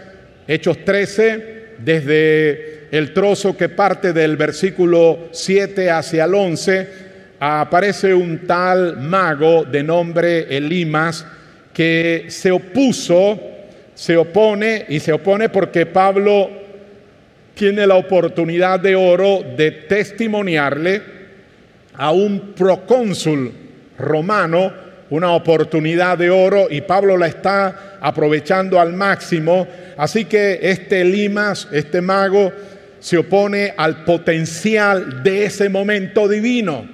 Hechos 0.47 0.85
13, 0.85 1.77
desde 1.79 2.89
el 2.91 3.15
trozo 3.15 3.57
que 3.57 3.71
parte 3.71 4.13
del 4.13 4.37
versículo 4.37 5.31
7 5.33 5.91
hacia 5.91 6.27
el 6.27 6.35
11, 6.35 6.89
aparece 7.41 8.13
un 8.13 8.47
tal 8.47 8.99
mago 8.99 9.65
de 9.65 9.83
nombre 9.83 10.55
Elimas 10.55 11.25
que 11.73 12.27
se 12.29 12.51
opuso, 12.51 13.41
se 13.95 14.19
opone 14.19 14.85
y 14.91 15.01
se 15.01 15.15
opone 15.15 15.49
porque 15.49 15.87
Pablo 15.87 16.51
tiene 17.55 17.87
la 17.87 17.95
oportunidad 17.95 18.79
de 18.79 18.95
oro 18.95 19.43
de 19.57 19.71
testimoniarle 19.71 21.20
a 21.95 22.11
un 22.13 22.53
procónsul 22.55 23.53
romano 23.99 24.91
una 25.11 25.33
oportunidad 25.33 26.17
de 26.19 26.31
oro 26.31 26.69
y 26.71 26.81
Pablo 26.83 27.17
la 27.17 27.27
está 27.27 27.99
aprovechando 28.01 28.81
al 28.81 28.93
máximo. 28.93 29.67
Así 29.97 30.25
que 30.25 30.61
este 30.63 31.05
Limas, 31.05 31.69
este 31.73 32.01
mago, 32.01 32.53
se 33.01 33.19
opone 33.19 33.75
al 33.77 34.05
potencial 34.05 35.23
de 35.23 35.45
ese 35.47 35.69
momento 35.69 36.29
divino 36.29 36.87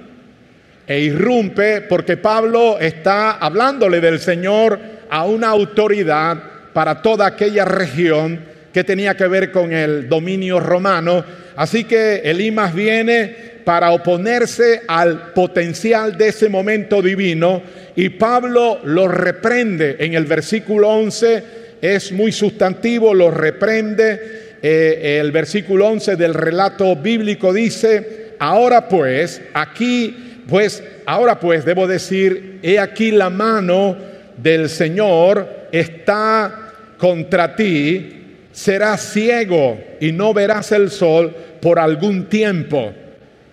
e 0.87 1.01
irrumpe 1.01 1.81
porque 1.81 2.17
Pablo 2.17 2.79
está 2.79 3.31
hablándole 3.31 3.99
del 3.99 4.19
Señor 4.19 4.79
a 5.09 5.25
una 5.25 5.49
autoridad 5.49 6.37
para 6.73 7.01
toda 7.01 7.27
aquella 7.27 7.65
región 7.65 8.39
que 8.73 8.83
tenía 8.83 9.15
que 9.15 9.27
ver 9.27 9.51
con 9.51 9.73
el 9.73 10.07
dominio 10.07 10.59
romano. 10.59 11.23
Así 11.55 11.83
que 11.83 12.21
Elimas 12.23 12.73
viene 12.73 13.56
para 13.67 13.91
oponerse 13.91 14.83
al 14.87 15.33
potencial 15.33 16.17
de 16.17 16.29
ese 16.29 16.47
momento 16.47 17.01
divino. 17.01 17.61
Y 17.97 18.07
Pablo 18.07 18.79
lo 18.85 19.09
reprende 19.09 19.97
en 19.99 20.13
el 20.13 20.23
versículo 20.23 20.87
11, 20.87 21.43
es 21.81 22.13
muy 22.13 22.31
sustantivo, 22.31 23.13
lo 23.13 23.29
reprende. 23.29 24.55
Eh, 24.61 25.17
el 25.19 25.33
versículo 25.33 25.85
11 25.89 26.15
del 26.15 26.33
relato 26.33 26.95
bíblico 26.95 27.51
dice, 27.51 28.35
ahora 28.39 28.87
pues, 28.87 29.41
aquí, 29.53 30.43
pues, 30.47 30.81
ahora 31.05 31.37
pues, 31.37 31.65
debo 31.65 31.87
decir, 31.87 32.59
he 32.63 32.79
aquí 32.79 33.11
la 33.11 33.29
mano 33.29 33.97
del 34.37 34.69
Señor 34.69 35.67
está 35.73 36.71
contra 36.97 37.53
ti, 37.57 38.37
serás 38.53 39.11
ciego 39.11 39.77
y 39.99 40.13
no 40.13 40.33
verás 40.33 40.71
el 40.71 40.89
sol 40.89 41.35
por 41.59 41.79
algún 41.79 42.29
tiempo 42.29 42.93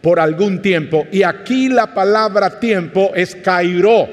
por 0.05 0.21
algún 0.21 0.61
tiempo. 0.61 1.07
Y 1.11 1.23
aquí 1.23 1.71
la 1.71 1.95
palabra 1.95 2.61
tiempo 2.61 3.13
es 3.15 3.35
cairó, 3.35 4.07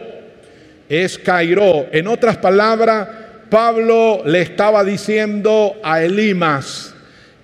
es 0.87 1.19
cairó. 1.19 1.87
En 1.91 2.07
otras 2.07 2.37
palabras, 2.37 3.09
Pablo 3.49 4.21
le 4.25 4.41
estaba 4.41 4.85
diciendo 4.85 5.75
a 5.83 6.01
Elimas, 6.01 6.95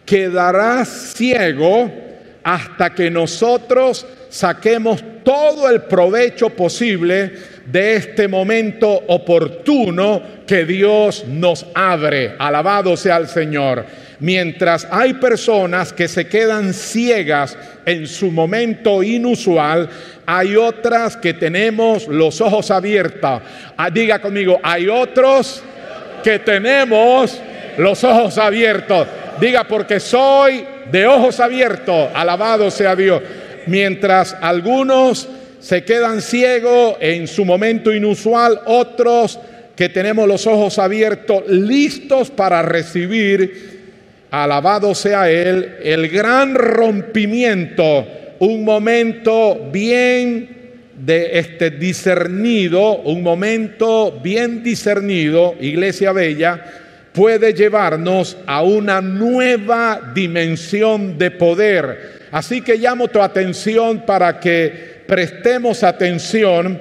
quedarás 0.05 0.87
ciego 1.17 1.91
hasta 2.41 2.95
que 2.95 3.11
nosotros 3.11 4.07
saquemos 4.29 5.03
todo 5.25 5.69
el 5.69 5.81
provecho 5.81 6.49
posible 6.49 7.33
de 7.65 7.95
este 7.95 8.29
momento 8.29 8.89
oportuno 9.07 10.21
que 10.47 10.63
Dios 10.63 11.25
nos 11.27 11.65
abre. 11.75 12.35
Alabado 12.39 12.95
sea 12.95 13.17
el 13.17 13.27
Señor. 13.27 14.06
Mientras 14.19 14.87
hay 14.89 15.13
personas 15.15 15.93
que 15.93 16.07
se 16.07 16.27
quedan 16.27 16.73
ciegas 16.73 17.55
en 17.85 18.07
su 18.07 18.31
momento 18.31 19.03
inusual, 19.03 19.89
hay 20.25 20.55
otras 20.55 21.15
que 21.15 21.35
tenemos 21.35 22.07
los 22.07 22.41
ojos 22.41 22.71
abiertos. 22.71 23.41
Ah, 23.77 23.89
diga 23.91 24.19
conmigo, 24.19 24.59
hay 24.63 24.87
otros 24.87 25.61
que 26.23 26.39
tenemos 26.39 27.39
los 27.77 28.03
ojos 28.03 28.37
abiertos. 28.37 29.07
Diga, 29.39 29.65
porque 29.65 29.99
soy 29.99 30.65
de 30.91 31.05
ojos 31.05 31.39
abiertos. 31.39 32.09
Alabado 32.13 32.71
sea 32.71 32.95
Dios. 32.95 33.21
Mientras 33.67 34.35
algunos 34.41 35.27
se 35.59 35.83
quedan 35.83 36.21
ciegos 36.21 36.95
en 36.99 37.27
su 37.27 37.45
momento 37.45 37.93
inusual, 37.93 38.61
otros 38.65 39.39
que 39.75 39.89
tenemos 39.89 40.27
los 40.27 40.47
ojos 40.47 40.79
abiertos, 40.79 41.43
listos 41.47 42.31
para 42.31 42.63
recibir, 42.63 43.76
alabado 44.31 44.93
sea 44.95 45.29
Él, 45.29 45.77
el 45.83 46.09
gran 46.09 46.55
rompimiento, 46.55 48.07
un 48.39 48.63
momento 48.63 49.69
bien 49.71 50.57
de 50.97 51.39
este 51.39 51.71
discernido, 51.71 52.97
un 53.01 53.21
momento 53.21 54.19
bien 54.23 54.63
discernido, 54.63 55.55
iglesia 55.59 56.11
bella, 56.11 56.63
puede 57.13 57.53
llevarnos 57.53 58.37
a 58.45 58.61
una 58.61 59.01
nueva 59.01 60.11
dimensión 60.13 61.17
de 61.17 61.31
poder. 61.31 62.27
Así 62.31 62.61
que 62.61 62.77
llamo 62.77 63.07
tu 63.07 63.21
atención 63.21 64.05
para 64.05 64.39
que 64.39 65.01
prestemos 65.07 65.83
atención, 65.83 66.79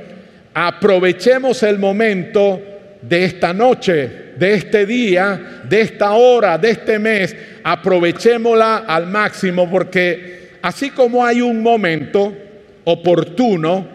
aprovechemos 0.52 1.62
el 1.62 1.78
momento 1.78 2.60
de 3.08 3.24
esta 3.24 3.52
noche, 3.52 4.32
de 4.36 4.54
este 4.54 4.86
día, 4.86 5.62
de 5.68 5.80
esta 5.80 6.12
hora, 6.12 6.58
de 6.58 6.70
este 6.70 6.98
mes, 6.98 7.36
aprovechémosla 7.62 8.78
al 8.78 9.06
máximo 9.06 9.70
porque 9.70 10.58
así 10.62 10.90
como 10.90 11.24
hay 11.24 11.40
un 11.40 11.62
momento 11.62 12.32
oportuno, 12.84 13.86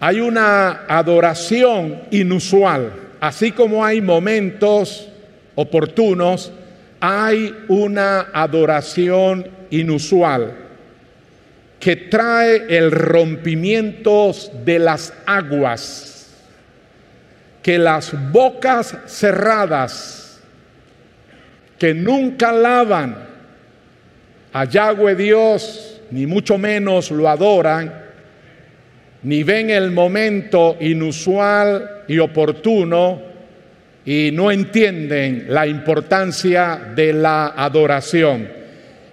hay 0.00 0.20
una 0.20 0.84
adoración 0.88 2.02
inusual, 2.10 2.92
así 3.20 3.52
como 3.52 3.84
hay 3.84 4.00
momentos 4.00 5.08
oportunos, 5.54 6.52
hay 7.00 7.54
una 7.68 8.28
adoración 8.32 9.46
inusual 9.70 10.56
que 11.78 11.96
trae 11.96 12.64
el 12.68 12.90
rompimiento 12.90 14.32
de 14.64 14.78
las 14.78 15.12
aguas, 15.26 16.11
que 17.62 17.78
las 17.78 18.12
bocas 18.32 18.96
cerradas, 19.06 20.40
que 21.78 21.94
nunca 21.94 22.52
lavan 22.52 23.16
a 24.52 24.64
Yahweh 24.64 25.14
Dios, 25.14 26.00
ni 26.10 26.26
mucho 26.26 26.58
menos 26.58 27.10
lo 27.10 27.28
adoran, 27.28 28.02
ni 29.22 29.42
ven 29.44 29.70
el 29.70 29.92
momento 29.92 30.76
inusual 30.80 32.02
y 32.08 32.18
oportuno 32.18 33.22
y 34.04 34.30
no 34.32 34.50
entienden 34.50 35.46
la 35.48 35.66
importancia 35.66 36.80
de 36.94 37.12
la 37.12 37.54
adoración. 37.56 38.48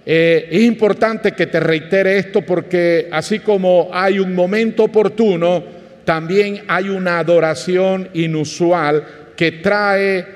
Eh, 0.04 0.48
es 0.50 0.62
importante 0.62 1.32
que 1.32 1.46
te 1.46 1.60
reitere 1.60 2.18
esto 2.18 2.42
porque 2.42 3.08
así 3.12 3.38
como 3.38 3.90
hay 3.92 4.18
un 4.18 4.34
momento 4.34 4.84
oportuno, 4.84 5.79
también 6.10 6.64
hay 6.66 6.88
una 6.88 7.20
adoración 7.20 8.08
inusual 8.14 9.04
que 9.36 9.52
trae 9.52 10.26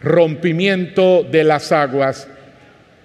rompimiento 0.00 1.24
de 1.24 1.44
las 1.44 1.72
aguas. 1.72 2.26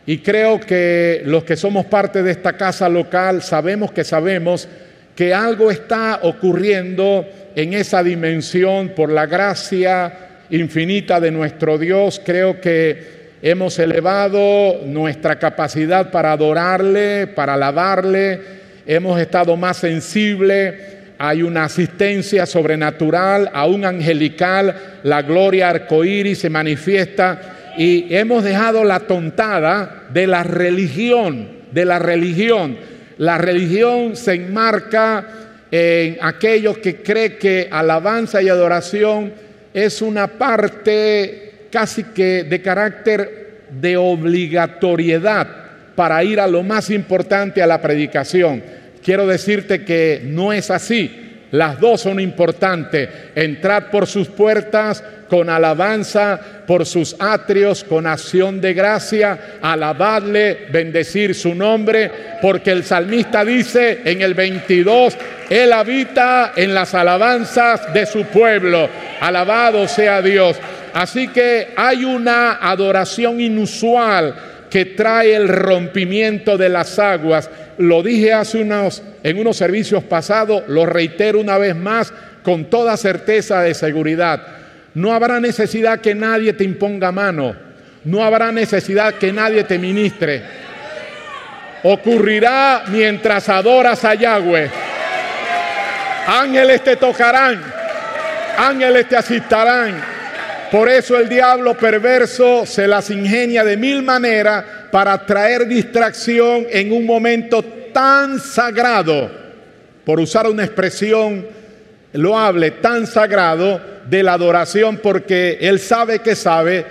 Y 0.05 0.19
creo 0.19 0.61
que 0.61 1.23
los 1.25 1.43
que 1.43 1.57
somos 1.57 1.87
parte 1.87 2.23
de 2.23 2.31
esta 2.31 2.53
casa 2.53 2.87
local 2.87 3.41
sabemos 3.41 3.91
que 3.91 4.05
sabemos 4.05 4.69
que 5.13 5.33
algo 5.33 5.69
está 5.69 6.21
ocurriendo 6.23 7.27
en 7.53 7.73
esa 7.73 8.01
dimensión 8.01 8.93
por 8.95 9.11
la 9.11 9.25
gracia 9.25 10.45
infinita 10.51 11.19
de 11.19 11.31
nuestro 11.31 11.77
Dios. 11.77 12.21
Creo 12.23 12.61
que 12.61 13.25
hemos 13.41 13.77
elevado 13.77 14.85
nuestra 14.85 15.37
capacidad 15.37 16.11
para 16.11 16.31
adorarle, 16.31 17.27
para 17.27 17.55
alabarle, 17.55 18.39
hemos 18.85 19.19
estado 19.19 19.57
más 19.57 19.75
sensible, 19.75 20.95
hay 21.17 21.43
una 21.43 21.65
asistencia 21.65 22.45
sobrenatural, 22.45 23.49
aún 23.53 23.85
angelical, 23.85 24.99
la 25.03 25.21
gloria 25.21 25.69
arcoíris 25.69 26.39
se 26.39 26.49
manifiesta 26.49 27.73
y 27.77 28.13
hemos 28.13 28.43
dejado 28.43 28.83
la 28.83 29.01
tontada 29.01 30.03
de 30.13 30.27
la 30.27 30.43
religión, 30.43 31.47
de 31.71 31.85
la 31.85 31.99
religión. 31.99 32.77
La 33.17 33.37
religión 33.37 34.15
se 34.15 34.33
enmarca 34.33 35.25
en 35.71 36.17
aquellos 36.21 36.77
que 36.77 36.97
cree 36.97 37.37
que 37.37 37.67
alabanza 37.71 38.41
y 38.41 38.49
adoración 38.49 39.33
es 39.73 40.01
una 40.01 40.27
parte 40.27 41.67
casi 41.71 42.03
que 42.03 42.43
de 42.43 42.61
carácter 42.61 43.45
de 43.69 43.97
obligatoriedad 43.97 45.47
para 45.95 46.23
ir 46.23 46.39
a 46.39 46.47
lo 46.47 46.63
más 46.63 46.89
importante, 46.89 47.61
a 47.61 47.67
la 47.67 47.81
predicación. 47.81 48.63
Quiero 49.05 49.27
decirte 49.27 49.85
que 49.85 50.19
no 50.23 50.51
es 50.51 50.71
así. 50.71 51.43
Las 51.51 51.79
dos 51.79 52.01
son 52.01 52.19
importantes. 52.19 53.07
Entrad 53.35 53.91
por 53.91 54.07
sus 54.07 54.29
puertas 54.29 55.03
con 55.29 55.47
alabanza, 55.47 56.39
por 56.65 56.87
sus 56.87 57.15
atrios 57.19 57.83
con 57.83 58.07
acción 58.07 58.59
de 58.59 58.73
gracia, 58.73 59.59
alabadle, 59.61 60.65
bendecir 60.71 61.35
su 61.35 61.53
nombre, 61.53 62.09
porque 62.41 62.71
el 62.71 62.83
salmista 62.83 63.45
dice 63.45 64.01
en 64.05 64.23
el 64.23 64.33
22, 64.33 65.15
Él 65.51 65.71
habita 65.71 66.53
en 66.55 66.73
las 66.73 66.95
alabanzas 66.95 67.93
de 67.93 68.07
su 68.07 68.23
pueblo. 68.25 68.89
Alabado 69.21 69.87
sea 69.87 70.19
Dios. 70.23 70.57
Así 70.95 71.27
que 71.27 71.73
hay 71.75 72.05
una 72.05 72.53
adoración 72.53 73.39
inusual 73.39 74.33
que 74.75 74.83
trae 74.83 75.33
el 75.33 75.47
rompimiento 75.47 76.57
de 76.57 76.67
las 76.67 76.99
aguas. 76.99 77.49
Lo 77.77 78.03
dije 78.03 78.33
hace 78.33 78.57
unos 78.57 79.01
en 79.23 79.39
unos 79.39 79.55
servicios 79.55 80.03
pasados, 80.03 80.63
lo 80.67 80.85
reitero 80.85 81.39
una 81.39 81.57
vez 81.57 81.77
más 81.77 82.11
con 82.43 82.65
toda 82.65 82.97
certeza 82.97 83.61
de 83.61 83.73
seguridad. 83.73 84.45
No 84.93 85.13
habrá 85.13 85.39
necesidad 85.39 86.01
que 86.01 86.13
nadie 86.13 86.51
te 86.51 86.65
imponga 86.65 87.13
mano. 87.13 87.55
No 88.03 88.21
habrá 88.21 88.51
necesidad 88.51 89.13
que 89.13 89.31
nadie 89.31 89.63
te 89.63 89.79
ministre. 89.79 90.41
Ocurrirá 91.83 92.83
mientras 92.89 93.47
adoras 93.47 94.03
a 94.03 94.13
Yahweh. 94.13 94.69
Ángeles 96.27 96.83
te 96.83 96.97
tocarán. 96.97 97.63
Ángeles 98.57 99.07
te 99.07 99.15
asistarán 99.15 100.14
por 100.71 100.89
eso 100.89 101.17
el 101.17 101.29
diablo 101.29 101.75
perverso 101.75 102.65
se 102.65 102.87
las 102.87 103.09
ingenia 103.09 103.63
de 103.63 103.77
mil 103.77 104.03
maneras 104.03 104.63
para 104.91 105.25
traer 105.25 105.67
distracción 105.67 106.65
en 106.69 106.91
un 106.91 107.05
momento 107.05 107.63
tan 107.93 108.39
sagrado, 108.39 109.31
por 110.05 110.19
usar 110.19 110.47
una 110.47 110.63
expresión 110.63 111.45
loable, 112.13 112.71
tan 112.71 113.07
sagrado 113.07 113.81
de 114.09 114.23
la 114.23 114.33
adoración, 114.33 114.97
porque 114.97 115.57
él 115.61 115.79
sabe 115.79 116.19
que 116.19 116.35
sabe 116.35 116.85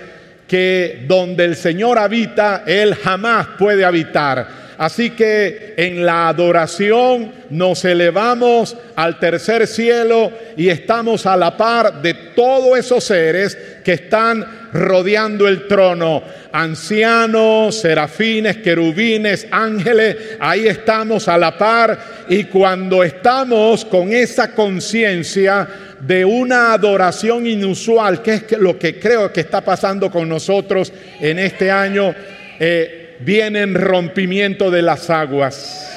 que 0.47 1.05
donde 1.07 1.45
el 1.45 1.55
Señor 1.55 1.97
habita, 1.97 2.63
él 2.65 2.95
jamás 2.95 3.47
puede 3.57 3.85
habitar. 3.85 4.64
Así 4.77 5.11
que 5.11 5.73
en 5.77 6.05
la 6.05 6.27
adoración 6.27 7.31
nos 7.49 7.85
elevamos 7.85 8.75
al 8.95 9.19
tercer 9.19 9.67
cielo 9.67 10.31
y 10.57 10.69
estamos 10.69 11.25
a 11.25 11.37
la 11.37 11.55
par 11.55 12.01
de 12.01 12.13
todos 12.35 12.77
esos 12.77 13.03
seres 13.03 13.57
que 13.83 13.93
están 13.93 14.69
rodeando 14.73 15.47
el 15.47 15.67
trono. 15.67 16.23
Ancianos, 16.51 17.79
serafines, 17.79 18.57
querubines, 18.57 19.47
ángeles, 19.51 20.37
ahí 20.39 20.67
estamos 20.67 21.27
a 21.27 21.37
la 21.37 21.57
par 21.57 21.97
y 22.27 22.45
cuando 22.45 23.03
estamos 23.03 23.85
con 23.85 24.11
esa 24.11 24.51
conciencia 24.53 25.67
de 25.99 26.25
una 26.25 26.73
adoración 26.73 27.47
inusual, 27.47 28.21
que 28.21 28.33
es 28.33 28.51
lo 28.59 28.77
que 28.77 28.99
creo 28.99 29.31
que 29.31 29.41
está 29.41 29.61
pasando 29.61 30.11
con 30.11 30.27
nosotros 30.27 30.91
en 31.19 31.39
este 31.39 31.71
año, 31.71 32.13
eh, 32.59 33.04
viene 33.19 33.61
en 33.61 33.75
rompimiento 33.75 34.71
de 34.71 34.81
las 34.81 35.09
aguas. 35.09 35.91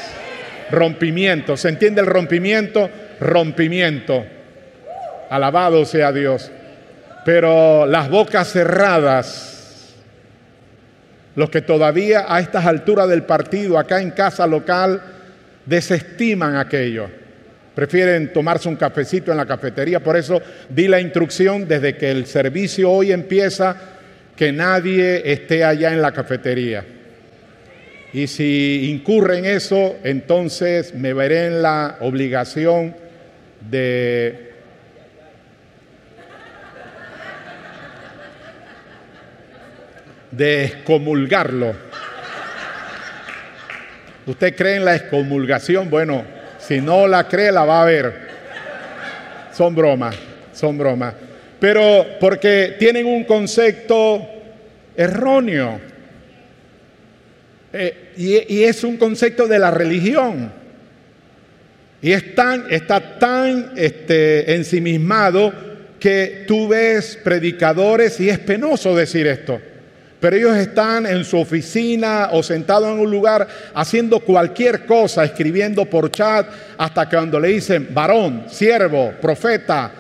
Rompimiento. 0.71 1.57
¿Se 1.57 1.69
entiende 1.69 2.01
el 2.01 2.07
rompimiento? 2.07 2.91
Rompimiento. 3.21 4.25
Alabado 5.31 5.85
sea 5.85 6.13
Dios. 6.13 6.51
Pero 7.25 7.87
las 7.87 8.09
bocas 8.09 8.49
cerradas, 8.49 9.95
los 11.35 11.51
que 11.51 11.63
todavía 11.63 12.27
a 12.29 12.41
estas 12.41 12.67
alturas 12.67 13.09
del 13.09 13.25
partido, 13.25 13.79
acá 13.79 14.01
en 14.01 14.11
casa 14.11 14.47
local, 14.47 15.01
desestiman 15.67 16.57
aquello. 16.57 17.09
Prefieren 17.75 18.33
tomarse 18.33 18.69
un 18.69 18.77
cafecito 18.77 19.31
en 19.31 19.37
la 19.37 19.47
cafetería. 19.47 20.01
Por 20.01 20.17
eso 20.17 20.43
di 20.69 20.89
la 20.89 21.01
instrucción 21.01 21.69
desde 21.69 21.97
que 21.97 22.11
el 22.11 22.27
servicio 22.27 22.91
hoy 22.91 23.13
empieza, 23.13 23.77
que 24.35 24.51
nadie 24.51 25.31
esté 25.31 25.65
allá 25.65 25.93
en 25.93 26.03
la 26.03 26.13
cafetería. 26.13 26.85
Y 28.13 28.27
si 28.27 28.91
incurre 28.91 29.39
en 29.39 29.45
eso, 29.45 29.97
entonces 30.03 30.95
me 30.95 31.13
veré 31.13 31.47
en 31.47 31.63
la 31.63 31.99
obligación 32.01 32.95
de 33.71 34.49
de 40.31 40.65
excomulgarlo. 40.65 41.75
¿Usted 44.27 44.55
cree 44.55 44.77
en 44.77 44.85
la 44.85 44.95
excomulgación? 44.95 45.89
Bueno, 45.89 46.23
si 46.59 46.81
no 46.81 47.07
la 47.07 47.27
cree, 47.27 47.51
la 47.51 47.65
va 47.65 47.83
a 47.83 47.87
ver. 47.87 48.29
Son 49.53 49.75
bromas, 49.75 50.15
son 50.53 50.77
bromas. 50.77 51.15
Pero 51.59 52.07
porque 52.21 52.77
tienen 52.79 53.07
un 53.07 53.25
concepto 53.25 54.27
erróneo. 54.97 55.81
Eh, 57.73 58.13
y, 58.17 58.63
es 58.63 58.83
un 58.85 58.97
concepto 58.97 59.47
de 59.47 59.59
la 59.59 59.71
religión. 59.71 60.53
Y 62.01 62.13
está 62.13 63.19
tan 63.19 63.73
este, 63.77 64.55
ensimismado 64.55 65.53
que 65.99 66.45
tú 66.47 66.69
ves 66.69 67.19
predicadores 67.23 68.21
y 68.21 68.31
es 68.31 68.39
penoso 68.39 68.95
decir 68.95 69.27
esto. 69.27 69.61
Pero 70.21 70.37
ellos 70.37 70.57
están 70.57 71.07
en 71.07 71.25
su 71.25 71.39
oficina 71.39 72.31
o 72.33 72.43
sentados 72.43 72.89
en 72.89 72.99
un 72.99 73.11
lugar 73.11 73.47
haciendo 73.75 74.21
cualquier 74.21 74.85
cosa, 74.85 75.25
escribiendo 75.25 75.85
por 75.85 76.11
chat, 76.11 76.47
hasta 76.77 77.09
que 77.09 77.17
cuando 77.17 77.39
le 77.39 77.49
dicen 77.49 77.89
varón, 77.93 78.45
siervo, 78.49 79.13
profeta, 79.21 79.93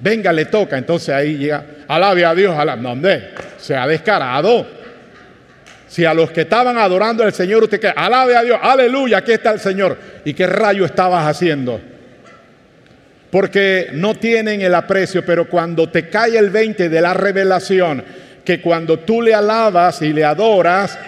venga, 0.00 0.32
le 0.32 0.46
toca. 0.46 0.78
Entonces 0.78 1.10
ahí 1.10 1.36
llega, 1.36 1.64
alabe 1.88 2.24
a 2.24 2.34
Dios, 2.34 2.56
alabe. 2.56 2.80
No, 2.80 2.96
se 3.58 3.74
ha 3.74 3.86
descarado. 3.86 4.83
Si 5.94 6.04
a 6.04 6.12
los 6.12 6.32
que 6.32 6.40
estaban 6.40 6.76
adorando 6.76 7.22
al 7.22 7.32
Señor 7.32 7.62
usted 7.62 7.78
que 7.78 7.86
alabe 7.86 8.34
a 8.34 8.42
Dios, 8.42 8.58
aleluya, 8.60 9.18
aquí 9.18 9.30
está 9.30 9.52
el 9.52 9.60
Señor. 9.60 9.96
¿Y 10.24 10.34
qué 10.34 10.44
rayo 10.44 10.84
estabas 10.84 11.24
haciendo? 11.24 11.80
Porque 13.30 13.90
no 13.92 14.16
tienen 14.16 14.60
el 14.60 14.74
aprecio, 14.74 15.24
pero 15.24 15.48
cuando 15.48 15.88
te 15.88 16.08
cae 16.08 16.36
el 16.36 16.50
20 16.50 16.88
de 16.88 17.00
la 17.00 17.14
revelación, 17.14 18.02
que 18.44 18.60
cuando 18.60 18.98
tú 18.98 19.22
le 19.22 19.34
alabas 19.34 20.02
y 20.02 20.12
le 20.12 20.24
adoras, 20.24 20.98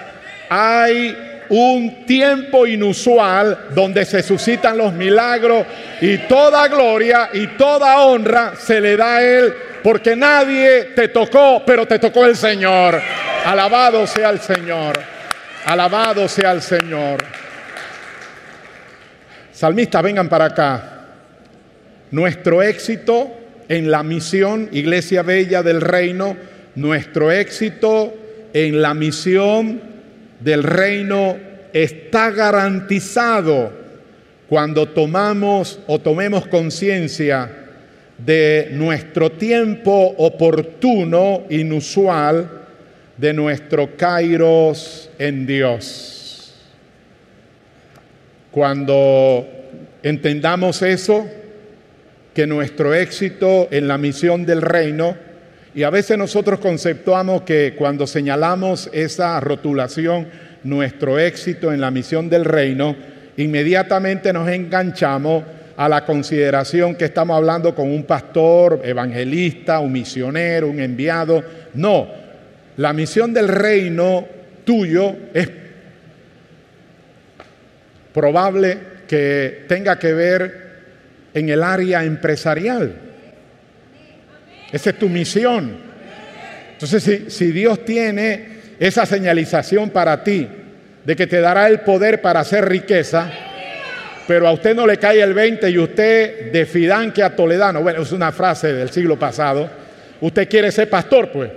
hay 0.48 1.16
un 1.48 2.04
tiempo 2.04 2.66
inusual 2.66 3.68
donde 3.74 4.04
se 4.04 4.22
suscitan 4.22 4.76
los 4.76 4.92
milagros 4.92 5.66
y 6.00 6.18
toda 6.18 6.68
gloria 6.68 7.30
y 7.32 7.46
toda 7.48 7.98
honra 8.00 8.54
se 8.56 8.80
le 8.80 8.96
da 8.96 9.16
a 9.16 9.22
Él 9.22 9.54
porque 9.82 10.16
nadie 10.16 10.92
te 10.96 11.08
tocó, 11.08 11.62
pero 11.64 11.86
te 11.86 11.98
tocó 11.98 12.24
el 12.26 12.36
Señor. 12.36 13.00
Alabado 13.44 14.06
sea 14.06 14.30
el 14.30 14.40
Señor. 14.40 14.98
Alabado 15.64 16.28
sea 16.28 16.52
el 16.52 16.62
Señor. 16.62 17.24
Salmistas, 19.52 20.02
vengan 20.02 20.28
para 20.28 20.46
acá. 20.46 21.04
Nuestro 22.10 22.62
éxito 22.62 23.30
en 23.68 23.90
la 23.90 24.02
misión, 24.02 24.68
Iglesia 24.72 25.22
Bella 25.22 25.62
del 25.62 25.80
Reino, 25.80 26.36
nuestro 26.74 27.30
éxito 27.30 28.12
en 28.52 28.82
la 28.82 28.94
misión 28.94 29.95
del 30.40 30.62
reino 30.62 31.36
está 31.72 32.30
garantizado 32.30 33.70
cuando 34.48 34.88
tomamos 34.88 35.80
o 35.86 35.98
tomemos 35.98 36.46
conciencia 36.46 37.50
de 38.18 38.68
nuestro 38.72 39.32
tiempo 39.32 40.14
oportuno, 40.18 41.44
inusual, 41.50 42.62
de 43.16 43.32
nuestro 43.32 43.96
kairos 43.96 45.10
en 45.18 45.46
Dios. 45.46 46.54
Cuando 48.50 49.46
entendamos 50.02 50.80
eso, 50.82 51.26
que 52.32 52.46
nuestro 52.46 52.94
éxito 52.94 53.68
en 53.70 53.88
la 53.88 53.98
misión 53.98 54.46
del 54.46 54.62
reino, 54.62 55.16
y 55.76 55.82
a 55.82 55.90
veces 55.90 56.16
nosotros 56.16 56.58
conceptuamos 56.58 57.42
que 57.42 57.74
cuando 57.76 58.06
señalamos 58.06 58.88
esa 58.94 59.38
rotulación, 59.40 60.26
nuestro 60.64 61.18
éxito 61.18 61.70
en 61.70 61.82
la 61.82 61.90
misión 61.90 62.30
del 62.30 62.46
reino, 62.46 62.96
inmediatamente 63.36 64.32
nos 64.32 64.48
enganchamos 64.48 65.44
a 65.76 65.86
la 65.86 66.06
consideración 66.06 66.94
que 66.94 67.04
estamos 67.04 67.36
hablando 67.36 67.74
con 67.74 67.90
un 67.90 68.04
pastor, 68.04 68.80
evangelista, 68.84 69.78
un 69.78 69.92
misionero, 69.92 70.68
un 70.68 70.80
enviado. 70.80 71.44
No, 71.74 72.08
La 72.78 72.94
misión 72.94 73.34
del 73.34 73.48
reino 73.48 74.26
tuyo 74.64 75.14
es 75.34 75.50
probable 78.14 78.78
que 79.06 79.66
tenga 79.68 79.98
que 79.98 80.14
ver 80.14 80.66
en 81.34 81.50
el 81.50 81.62
área 81.62 82.02
empresarial. 82.02 83.05
Esa 84.72 84.90
es 84.90 84.98
tu 84.98 85.08
misión. 85.08 85.76
Entonces, 86.72 87.02
si, 87.02 87.30
si, 87.30 87.52
Dios 87.52 87.84
tiene 87.84 88.56
esa 88.78 89.06
señalización 89.06 89.90
para 89.90 90.22
ti 90.22 90.46
de 91.04 91.16
que 91.16 91.26
te 91.26 91.40
dará 91.40 91.68
el 91.68 91.80
poder 91.80 92.20
para 92.20 92.40
hacer 92.40 92.68
riqueza, 92.68 93.30
pero 94.26 94.48
a 94.48 94.52
usted 94.52 94.74
no 94.74 94.86
le 94.86 94.98
cae 94.98 95.22
el 95.22 95.34
20 95.34 95.70
y 95.70 95.78
usted 95.78 96.50
de 96.50 96.66
Fidán 96.66 97.12
que 97.12 97.22
a 97.22 97.34
Toledano, 97.34 97.82
bueno, 97.82 98.02
es 98.02 98.12
una 98.12 98.32
frase 98.32 98.72
del 98.72 98.90
siglo 98.90 99.18
pasado, 99.18 99.70
usted 100.20 100.48
quiere 100.48 100.72
ser 100.72 100.90
pastor, 100.90 101.30
pues, 101.30 101.50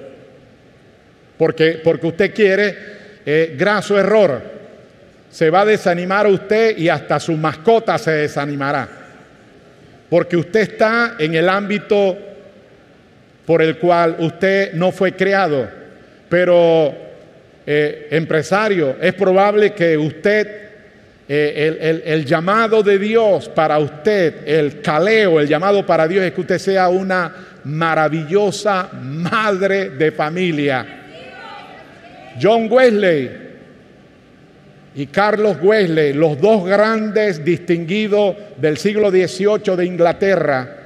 porque, 1.37 1.81
porque 1.83 2.07
usted 2.07 2.33
quiere, 2.33 2.77
eh, 3.25 3.55
graso 3.57 3.97
error, 3.97 4.41
se 5.31 5.49
va 5.49 5.61
a 5.61 5.65
desanimar 5.65 6.27
usted 6.27 6.77
y 6.77 6.89
hasta 6.89 7.19
su 7.19 7.33
mascota 7.33 7.97
se 7.97 8.11
desanimará, 8.11 8.87
porque 10.09 10.37
usted 10.37 10.61
está 10.61 11.15
en 11.17 11.33
el 11.33 11.49
ámbito 11.49 12.17
por 13.49 13.63
el 13.63 13.79
cual 13.79 14.17
usted 14.19 14.73
no 14.73 14.91
fue 14.91 15.13
creado, 15.13 15.67
pero 16.29 16.93
eh, 17.65 18.07
empresario, 18.11 18.97
es 19.01 19.15
probable 19.15 19.73
que 19.73 19.97
usted 19.97 20.47
eh, 21.27 22.03
el, 22.05 22.25
llamado 22.25 22.83
de 22.83 22.99
Dios 22.99 23.49
para 23.49 23.79
usted, 23.79 24.47
el 24.47 24.81
caleo, 24.81 25.39
el 25.39 25.47
llamado 25.47 25.83
para 25.83 26.07
Dios 26.07 26.25
es 26.25 26.33
que 26.33 26.41
usted 26.41 26.59
sea 26.59 26.89
una 26.89 27.33
maravillosa 27.63 28.91
madre 29.01 29.89
de 29.89 30.11
familia. 30.11 30.85
John 32.39 32.67
Wesley 32.71 33.31
y 34.93 35.07
Carlos 35.07 35.57
Wesley, 35.59 36.13
los 36.13 36.39
dos 36.39 36.67
grandes 36.67 37.43
distinguidos 37.43 38.35
del 38.57 38.77
siglo 38.77 39.09
XVIII 39.09 39.75
de 39.75 39.85
Inglaterra, 39.87 40.78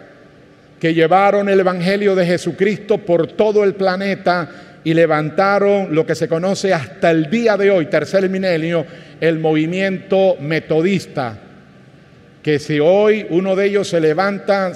que 0.84 0.93
llevaron 0.93 1.48
el 1.48 1.62
Evangelio 1.62 2.13
de 2.13 2.26
Jesucristo 2.26 2.98
por 2.98 3.28
todo 3.28 3.63
el 3.63 3.74
planeta 3.74 4.50
y 4.84 4.93
levantaron 4.93 5.96
lo 5.96 6.06
que 6.06 6.13
se 6.13 6.28
conoce 6.28 6.74
hasta 6.74 7.10
el 7.10 7.30
día 7.30 7.56
de 7.56 7.72
hoy, 7.72 7.86
tercer 7.86 8.30
milenio, 8.30 8.86
el 9.22 9.39
movimiento 9.39 10.36
metodista, 10.41 11.38
que 12.41 12.60
si 12.60 12.82
hoy 12.82 13.26
uno 13.30 13.56
de 13.56 13.67
ellos 13.67 13.88
se 13.88 14.02
levanta, 14.02 14.74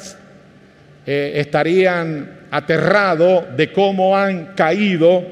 eh, 1.06 1.34
estarían 1.36 2.38
aterrados 2.52 3.44
de 3.58 3.74
cómo 3.74 4.18
han 4.18 4.54
caído 4.56 5.26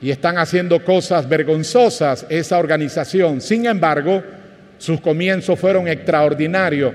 y 0.00 0.12
están 0.12 0.38
haciendo 0.38 0.84
cosas 0.84 1.28
vergonzosas 1.28 2.26
esa 2.28 2.58
organización. 2.58 3.40
Sin 3.40 3.66
embargo, 3.66 4.22
sus 4.78 5.00
comienzos 5.00 5.58
fueron 5.58 5.88
extraordinarios. 5.88 6.94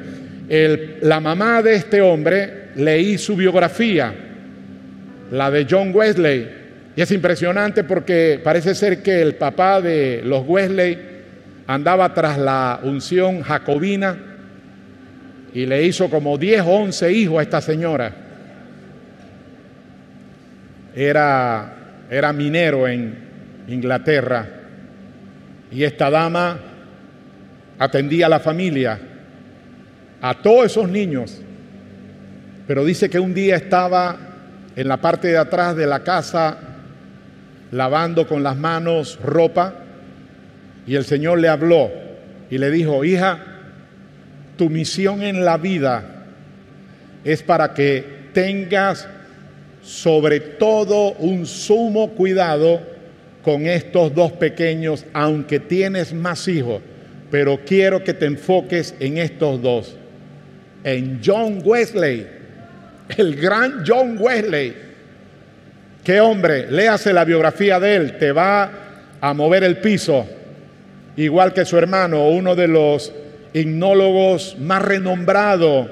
la 1.01 1.19
mamá 1.19 1.61
de 1.61 1.75
este 1.75 1.99
hombre 1.99 2.64
leí 2.75 3.17
su 3.17 3.35
biografía, 3.35 4.13
la 5.31 5.49
de 5.49 5.65
John 5.69 5.91
Wesley, 5.93 6.49
y 6.95 7.01
es 7.01 7.11
impresionante 7.11 7.83
porque 7.83 8.39
parece 8.43 8.73
ser 8.75 9.03
que 9.03 9.21
el 9.21 9.35
papá 9.35 9.81
de 9.81 10.21
los 10.23 10.47
Wesley 10.47 10.97
andaba 11.67 12.13
tras 12.13 12.37
la 12.37 12.79
unción 12.83 13.41
jacobina 13.41 14.17
y 15.53 15.65
le 15.65 15.83
hizo 15.83 16.09
como 16.09 16.37
10 16.37 16.61
o 16.61 16.69
11 16.69 17.11
hijos 17.11 17.39
a 17.39 17.41
esta 17.41 17.61
señora. 17.61 18.13
Era, 20.95 21.73
era 22.09 22.31
minero 22.31 22.87
en 22.87 23.15
Inglaterra 23.67 24.47
y 25.71 25.83
esta 25.83 26.09
dama 26.09 26.59
atendía 27.77 28.27
a 28.27 28.29
la 28.29 28.39
familia, 28.39 28.97
a 30.21 30.33
todos 30.35 30.67
esos 30.67 30.87
niños, 30.87 31.41
pero 32.67 32.83
dice 32.83 33.09
que 33.09 33.19
un 33.19 33.33
día 33.33 33.55
estaba 33.55 34.17
en 34.75 34.87
la 34.87 34.97
parte 34.97 35.29
de 35.29 35.37
atrás 35.37 35.75
de 35.75 35.85
la 35.85 36.03
casa 36.03 36.57
lavando 37.71 38.27
con 38.27 38.43
las 38.43 38.57
manos 38.57 39.19
ropa 39.23 39.73
y 40.87 40.95
el 40.95 41.05
Señor 41.05 41.39
le 41.39 41.49
habló 41.49 41.91
y 42.49 42.57
le 42.57 42.71
dijo, 42.71 43.03
hija, 43.03 43.39
tu 44.57 44.69
misión 44.69 45.21
en 45.23 45.43
la 45.43 45.57
vida 45.57 46.25
es 47.23 47.41
para 47.43 47.73
que 47.73 48.29
tengas 48.33 49.07
sobre 49.81 50.39
todo 50.39 51.13
un 51.13 51.45
sumo 51.45 52.11
cuidado 52.11 52.81
con 53.43 53.67
estos 53.67 54.13
dos 54.15 54.31
pequeños, 54.31 55.05
aunque 55.13 55.59
tienes 55.59 56.13
más 56.13 56.47
hijos, 56.47 56.81
pero 57.29 57.59
quiero 57.65 58.03
que 58.03 58.13
te 58.13 58.25
enfoques 58.25 58.95
en 58.99 59.17
estos 59.19 59.61
dos. 59.61 59.95
En 60.83 61.21
John 61.23 61.61
Wesley, 61.63 62.27
el 63.17 63.35
gran 63.35 63.83
John 63.85 64.17
Wesley. 64.19 64.75
Qué 66.03 66.19
hombre, 66.19 66.69
léase 66.69 67.13
la 67.13 67.25
biografía 67.25 67.79
de 67.79 67.95
él, 67.95 68.17
te 68.17 68.31
va 68.31 68.71
a 69.19 69.33
mover 69.33 69.63
el 69.63 69.77
piso 69.77 70.27
igual 71.17 71.53
que 71.53 71.65
su 71.65 71.77
hermano, 71.77 72.29
uno 72.29 72.55
de 72.55 72.67
los 72.67 73.11
himnólogos 73.53 74.57
más 74.59 74.81
renombrados 74.81 75.87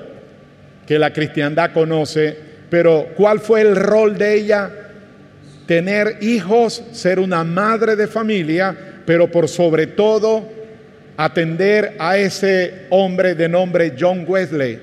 que 0.86 1.00
la 1.00 1.14
cristiandad 1.14 1.72
conoce. 1.72 2.36
Pero 2.70 3.10
¿cuál 3.16 3.40
fue 3.40 3.62
el 3.62 3.76
rol 3.76 4.18
de 4.18 4.36
ella? 4.36 4.72
Tener 5.66 6.18
hijos, 6.22 6.84
ser 6.92 7.20
una 7.20 7.44
madre 7.44 7.96
de 7.96 8.08
familia, 8.08 8.76
pero 9.06 9.32
por 9.32 9.48
sobre 9.48 9.88
todo 9.88 10.50
atender 11.16 11.96
a 12.00 12.18
ese 12.18 12.88
hombre 12.90 13.36
de 13.36 13.48
nombre 13.48 13.94
John 13.98 14.26
Wesley. 14.28 14.80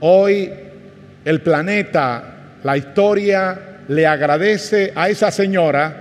Hoy 0.00 0.52
el 1.24 1.40
planeta, 1.40 2.34
la 2.62 2.76
historia 2.76 3.58
le 3.88 4.06
agradece 4.06 4.92
a 4.94 5.08
esa 5.08 5.30
señora 5.30 6.00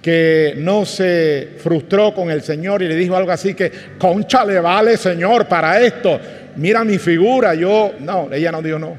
que 0.00 0.54
no 0.58 0.84
se 0.84 1.50
frustró 1.58 2.12
con 2.12 2.30
el 2.30 2.42
Señor 2.42 2.82
y 2.82 2.88
le 2.88 2.96
dijo 2.96 3.16
algo 3.16 3.30
así 3.30 3.54
que, 3.54 3.70
concha 3.98 4.44
le 4.44 4.58
vale 4.58 4.96
Señor 4.96 5.46
para 5.46 5.80
esto, 5.80 6.18
mira 6.56 6.84
mi 6.84 6.98
figura, 6.98 7.54
yo, 7.54 7.92
no, 8.00 8.28
ella 8.32 8.50
no 8.50 8.60
dijo 8.60 8.78
no. 8.78 8.96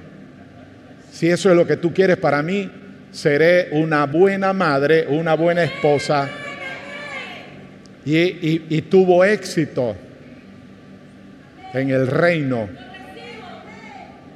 Si 1.12 1.30
eso 1.30 1.52
es 1.52 1.56
lo 1.56 1.68
que 1.68 1.78
tú 1.78 1.94
quieres 1.94 2.18
para 2.18 2.42
mí, 2.42 2.72
seré 3.12 3.70
una 3.74 4.06
buena 4.06 4.54
madre, 4.54 5.06
una 5.08 5.36
buena 5.36 5.64
esposa. 5.64 6.28
Y, 8.06 8.76
y 8.76 8.82
tuvo 8.84 9.24
éxito 9.24 9.96
en 11.74 11.90
el 11.90 12.08
reino, 12.08 12.68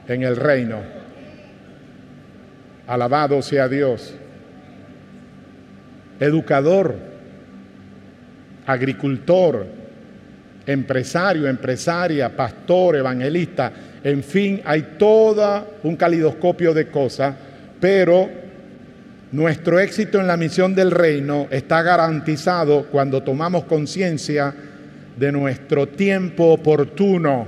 en 0.08 0.24
el 0.24 0.36
reino. 0.36 0.80
Alabado 2.88 3.42
sea 3.42 3.68
Dios 3.68 4.16
educador, 6.20 6.96
agricultor, 8.66 9.66
empresario, 10.66 11.48
empresaria, 11.48 12.36
pastor, 12.36 12.98
evangelista, 12.98 13.72
en 14.04 14.24
fin, 14.24 14.62
hay 14.66 14.96
todo 14.98 15.76
un 15.84 15.96
calidoscopio 15.96 16.74
de 16.74 16.88
cosas, 16.88 17.36
pero 17.80 18.30
nuestro 19.32 19.80
éxito 19.80 20.20
en 20.20 20.28
la 20.28 20.38
misión 20.38 20.74
del 20.74 20.92
reino 20.92 21.48
está 21.52 21.82
garantizado 21.82 22.88
cuando 22.88 23.24
tomamos 23.24 23.66
conciencia 23.66 24.54
de 25.18 25.32
nuestro 25.32 25.88
tiempo 25.88 26.54
oportuno, 26.54 27.48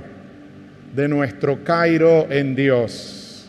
de 0.94 1.08
nuestro 1.08 1.62
Cairo 1.64 2.26
en 2.30 2.54
Dios. 2.54 3.48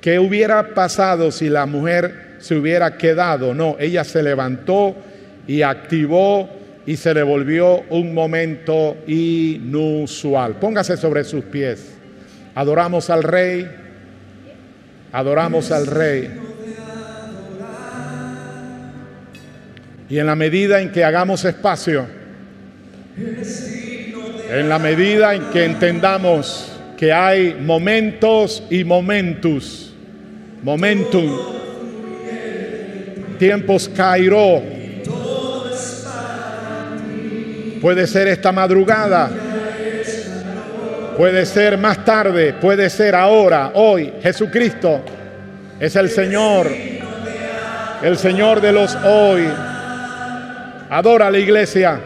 ¿Qué 0.00 0.18
hubiera 0.18 0.74
pasado 0.74 1.30
si 1.30 1.48
la 1.48 1.66
mujer 1.66 2.26
se 2.38 2.54
hubiera 2.54 2.96
quedado. 2.96 3.54
No, 3.54 3.76
ella 3.78 4.04
se 4.04 4.22
levantó 4.22 4.96
y 5.46 5.62
activó 5.62 6.48
y 6.86 6.96
se 6.96 7.12
le 7.14 7.22
volvió 7.22 7.82
un 7.90 8.14
momento 8.14 8.96
inusual. 9.06 10.56
Póngase 10.56 10.96
sobre 10.96 11.24
sus 11.24 11.44
pies. 11.44 11.92
Adoramos 12.54 13.10
al 13.10 13.22
rey. 13.22 13.68
Adoramos 15.12 15.72
al 15.72 15.86
rey. 15.86 16.30
Y 20.08 20.18
en 20.18 20.26
la 20.26 20.36
medida 20.36 20.80
en 20.80 20.92
que 20.92 21.02
hagamos 21.02 21.44
espacio, 21.44 22.06
en 24.48 24.68
la 24.68 24.78
medida 24.78 25.34
en 25.34 25.50
que 25.50 25.64
entendamos 25.64 26.72
que 26.96 27.12
hay 27.12 27.54
momentos 27.54 28.62
y 28.70 28.84
momentos, 28.84 29.92
momentum, 30.62 31.38
tiempos 33.38 33.88
Cairo. 33.88 34.62
Puede 37.80 38.06
ser 38.06 38.28
esta 38.28 38.52
madrugada. 38.52 39.30
Puede 41.16 41.46
ser 41.46 41.78
más 41.78 42.04
tarde. 42.04 42.54
Puede 42.54 42.90
ser 42.90 43.14
ahora, 43.14 43.72
hoy. 43.74 44.12
Jesucristo 44.22 45.02
es 45.78 45.94
el 45.96 46.10
Señor. 46.10 46.70
el 48.02 48.16
Señor 48.16 48.60
de 48.60 48.72
los 48.72 48.94
hoy. 48.96 49.46
Adora 50.88 51.30
la 51.30 51.38
iglesia. 51.38 52.00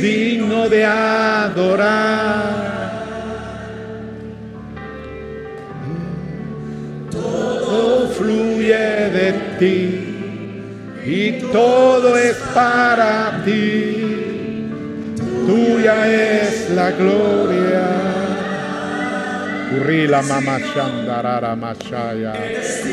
Digno 0.00 0.68
de 0.68 0.84
adorar. 0.84 2.70
Todo 7.10 8.08
fluye 8.08 9.10
de 9.10 9.32
ti 9.58 10.10
y 11.04 11.32
todo 11.52 12.16
es 12.16 12.36
para 12.54 13.42
ti. 13.44 14.68
Tuya 15.46 16.06
es 16.06 16.70
la 16.70 16.90
gloria. 16.92 18.10
Urrila 19.76 20.22
mama 20.22 20.58
shandarara 20.58 21.54
machaya, 21.56 22.32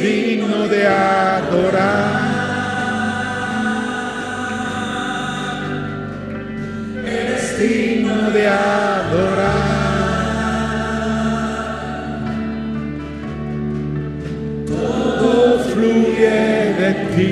digno 0.01 0.67
de 0.67 0.87
adorar. 0.87 2.36
De 7.57 8.47
adorar. 8.47 9.47
Todo 14.67 15.59
fluye 15.61 16.29
de 16.77 16.93
ti 17.15 17.31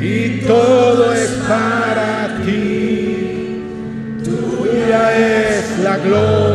y 0.00 0.40
todo 0.44 1.12
es 1.12 1.30
para 1.46 2.36
ti. 2.44 3.62
Tuya 4.24 5.02
es 5.16 5.78
la 5.84 5.98
gloria. 5.98 6.45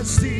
Eres 0.00 0.18
digno 0.18 0.30
de 0.30 0.39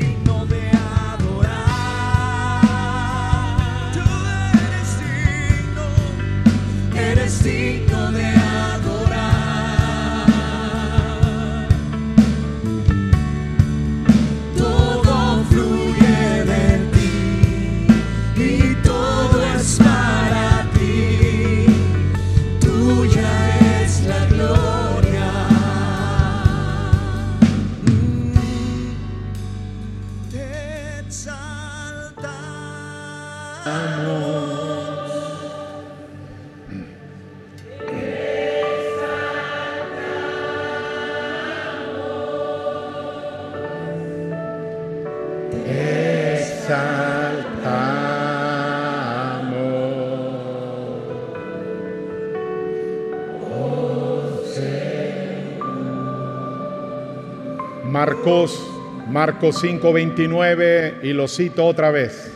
Marcos, 58.21 58.71
Marcos 59.09 59.63
5:29 59.65 61.01
y 61.05 61.15
lo 61.15 61.27
cito 61.27 61.65
otra 61.65 61.91
vez. 61.91 62.31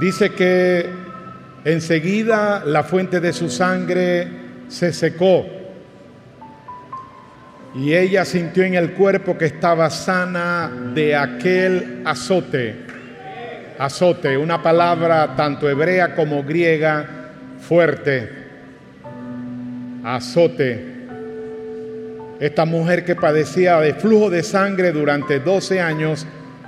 Dice 0.00 0.30
que 0.30 0.88
enseguida 1.66 2.64
la 2.64 2.82
fuente 2.82 3.20
de 3.20 3.34
su 3.34 3.50
sangre 3.50 4.26
se 4.68 4.94
secó 4.94 5.44
y 7.74 7.92
ella 7.92 8.24
sintió 8.24 8.64
en 8.64 8.74
el 8.74 8.92
cuerpo 8.92 9.36
que 9.36 9.44
estaba 9.44 9.90
sana 9.90 10.72
de 10.94 11.14
aquel 11.14 12.00
azote. 12.06 12.86
Azote, 13.78 14.38
una 14.38 14.62
palabra 14.62 15.36
tanto 15.36 15.68
hebrea 15.68 16.14
como 16.14 16.42
griega 16.42 17.06
fuerte. 17.60 18.30
Azote. 20.02 20.97
Esta 22.40 22.64
mujer 22.64 23.04
que 23.04 23.16
padecía 23.16 23.80
de 23.80 23.94
flujo 23.94 24.30
de 24.30 24.44
sangre 24.44 24.92
durante 24.92 25.40
12 25.40 25.80
años, 25.80 26.24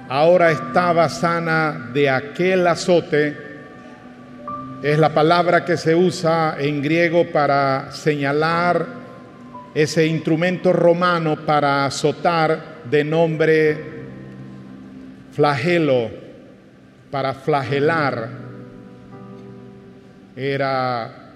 ahora 0.09 0.51
estaba 0.51 1.09
sana 1.09 1.91
de 1.93 2.11
aquel 2.11 2.67
azote. 2.67 3.37
Es 4.83 4.99
la 4.99 5.15
palabra 5.15 5.65
que 5.65 5.77
se 5.77 5.95
usa 5.95 6.57
en 6.59 6.83
griego 6.83 7.31
para 7.31 7.93
señalar 7.93 8.85
ese 9.73 10.07
instrumento 10.07 10.73
romano 10.73 11.37
para 11.47 11.85
azotar 11.85 12.81
de 12.91 13.05
nombre 13.05 13.85
flagelo, 15.33 16.11
para 17.13 17.33
flagelar. 17.35 18.29
Era 20.35 21.33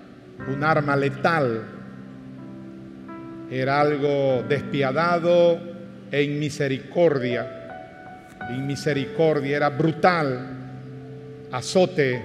un 0.52 0.64
arma 0.64 0.96
letal, 0.96 1.73
era 3.50 3.80
algo 3.80 4.42
despiadado 4.48 5.58
en 6.10 6.38
misericordia. 6.38 7.46
En 8.50 8.66
misericordia 8.66 9.56
era 9.56 9.70
brutal, 9.70 10.48
azote. 11.50 12.22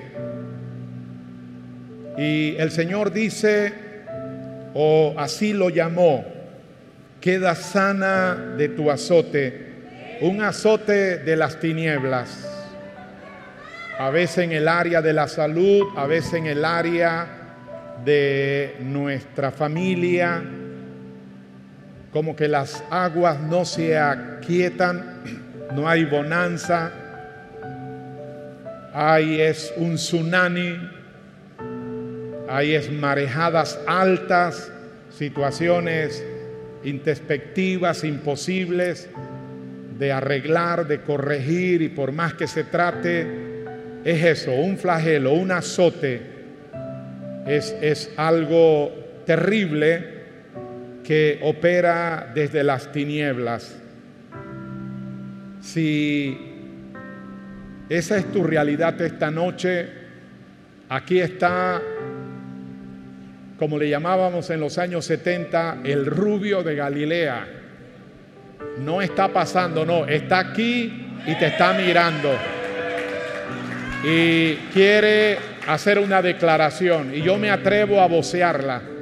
Y 2.18 2.56
el 2.58 2.72
Señor 2.72 3.12
dice, 3.12 3.74
o 4.74 5.16
así 5.18 5.54
lo 5.54 5.70
llamó, 5.70 6.26
queda 7.22 7.56
sana 7.56 8.36
de 8.58 8.70
tu 8.70 8.92
azote, 8.92 9.70
un 10.22 10.42
azote 10.42 11.20
de 11.20 11.36
las 11.36 11.60
tinieblas, 11.60 12.46
a 13.98 14.10
veces 14.10 14.40
en 14.40 14.52
el 14.52 14.68
área 14.68 15.02
de 15.02 15.14
la 15.14 15.28
salud, 15.28 15.88
a 15.96 16.06
veces 16.06 16.36
en 16.36 16.48
el 16.48 16.64
área 16.64 17.28
de 18.04 18.78
nuestra 18.82 19.52
familia, 19.52 20.42
como 22.12 22.36
que 22.36 22.48
las 22.48 22.84
aguas 22.90 23.40
no 23.40 23.66
se 23.66 23.98
aquietan, 23.98 25.22
no 25.76 25.88
hay 25.88 26.06
bonanza, 26.06 26.92
hay 28.94 29.42
es 29.42 29.72
un 29.78 29.96
tsunami, 29.96 30.76
hay 32.48 32.74
es 32.74 32.92
marejadas 32.92 33.80
altas, 33.86 34.72
situaciones 35.12 36.24
introspectivas, 36.84 38.04
imposibles 38.04 39.10
de 40.00 40.12
arreglar, 40.12 40.88
de 40.88 41.02
corregir 41.02 41.82
y 41.82 41.90
por 41.90 42.12
más 42.12 42.34
que 42.34 42.48
se 42.48 42.64
trate, 42.64 43.28
es 44.04 44.24
eso, 44.24 44.54
un 44.54 44.78
flagelo, 44.78 45.34
un 45.34 45.52
azote, 45.52 46.22
es, 47.46 47.76
es 47.82 48.12
algo 48.16 48.92
terrible 49.26 50.19
que 51.10 51.40
opera 51.42 52.32
desde 52.36 52.64
las 52.64 52.92
tinieblas. 52.92 53.76
Si 55.60 56.38
esa 57.90 58.18
es 58.18 58.32
tu 58.32 58.44
realidad 58.44 59.02
esta 59.02 59.32
noche, 59.32 59.90
aquí 60.88 61.20
está, 61.20 61.82
como 63.58 63.80
le 63.80 63.90
llamábamos 63.90 64.52
en 64.52 64.60
los 64.60 64.78
años 64.78 65.04
70, 65.06 65.80
el 65.84 66.06
rubio 66.06 66.62
de 66.62 66.76
Galilea. 66.76 67.48
No 68.86 69.02
está 69.02 69.30
pasando, 69.30 69.84
no, 69.84 70.06
está 70.06 70.38
aquí 70.38 71.08
y 71.26 71.36
te 71.40 71.48
está 71.48 71.74
mirando. 71.74 72.30
Y 74.04 74.54
quiere 74.72 75.40
hacer 75.68 75.98
una 75.98 76.22
declaración 76.22 77.16
y 77.16 77.24
yo 77.24 77.40
me 77.40 77.50
atrevo 77.50 78.00
a 78.00 78.06
vocearla 78.08 78.99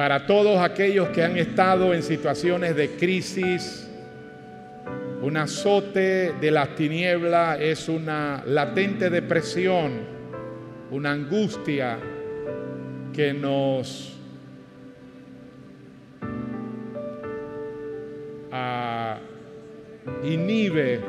para 0.00 0.24
todos 0.24 0.58
aquellos 0.62 1.10
que 1.10 1.22
han 1.22 1.36
estado 1.36 1.92
en 1.92 2.02
situaciones 2.02 2.74
de 2.74 2.92
crisis. 2.92 3.86
Un 5.20 5.36
azote 5.36 6.32
de 6.40 6.50
las 6.50 6.74
tinieblas 6.74 7.60
es 7.60 7.86
una 7.86 8.42
latente 8.46 9.10
depresión, 9.10 9.92
una 10.90 11.10
angustia 11.10 11.98
que 13.12 13.34
nos 13.34 14.18
inhibe, 20.24 21.00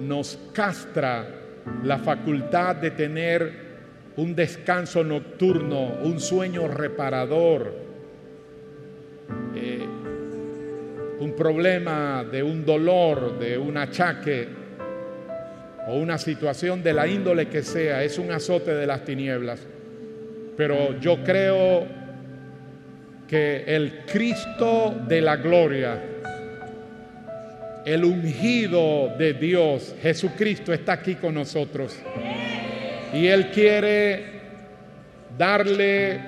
nos 0.00 0.38
castra 0.52 1.26
la 1.82 1.96
facultad 1.96 2.76
de 2.76 2.90
tener 2.90 3.69
un 4.20 4.34
descanso 4.34 5.02
nocturno, 5.02 5.94
un 6.02 6.20
sueño 6.20 6.68
reparador, 6.68 7.72
eh, 9.56 9.86
un 11.20 11.32
problema 11.34 12.22
de 12.30 12.42
un 12.42 12.66
dolor, 12.66 13.38
de 13.38 13.56
un 13.56 13.78
achaque 13.78 14.46
o 15.88 15.96
una 15.96 16.18
situación 16.18 16.82
de 16.82 16.92
la 16.92 17.08
índole 17.08 17.48
que 17.48 17.62
sea, 17.62 18.04
es 18.04 18.18
un 18.18 18.30
azote 18.30 18.74
de 18.74 18.86
las 18.86 19.06
tinieblas. 19.06 19.66
Pero 20.54 21.00
yo 21.00 21.24
creo 21.24 21.86
que 23.26 23.64
el 23.66 24.04
Cristo 24.04 24.94
de 25.08 25.22
la 25.22 25.36
gloria, 25.36 25.98
el 27.86 28.04
ungido 28.04 29.14
de 29.16 29.32
Dios, 29.32 29.94
Jesucristo, 30.02 30.74
está 30.74 30.92
aquí 30.92 31.14
con 31.14 31.32
nosotros. 31.32 31.98
Y 33.12 33.26
Él 33.26 33.50
quiere 33.50 34.40
darle 35.36 36.20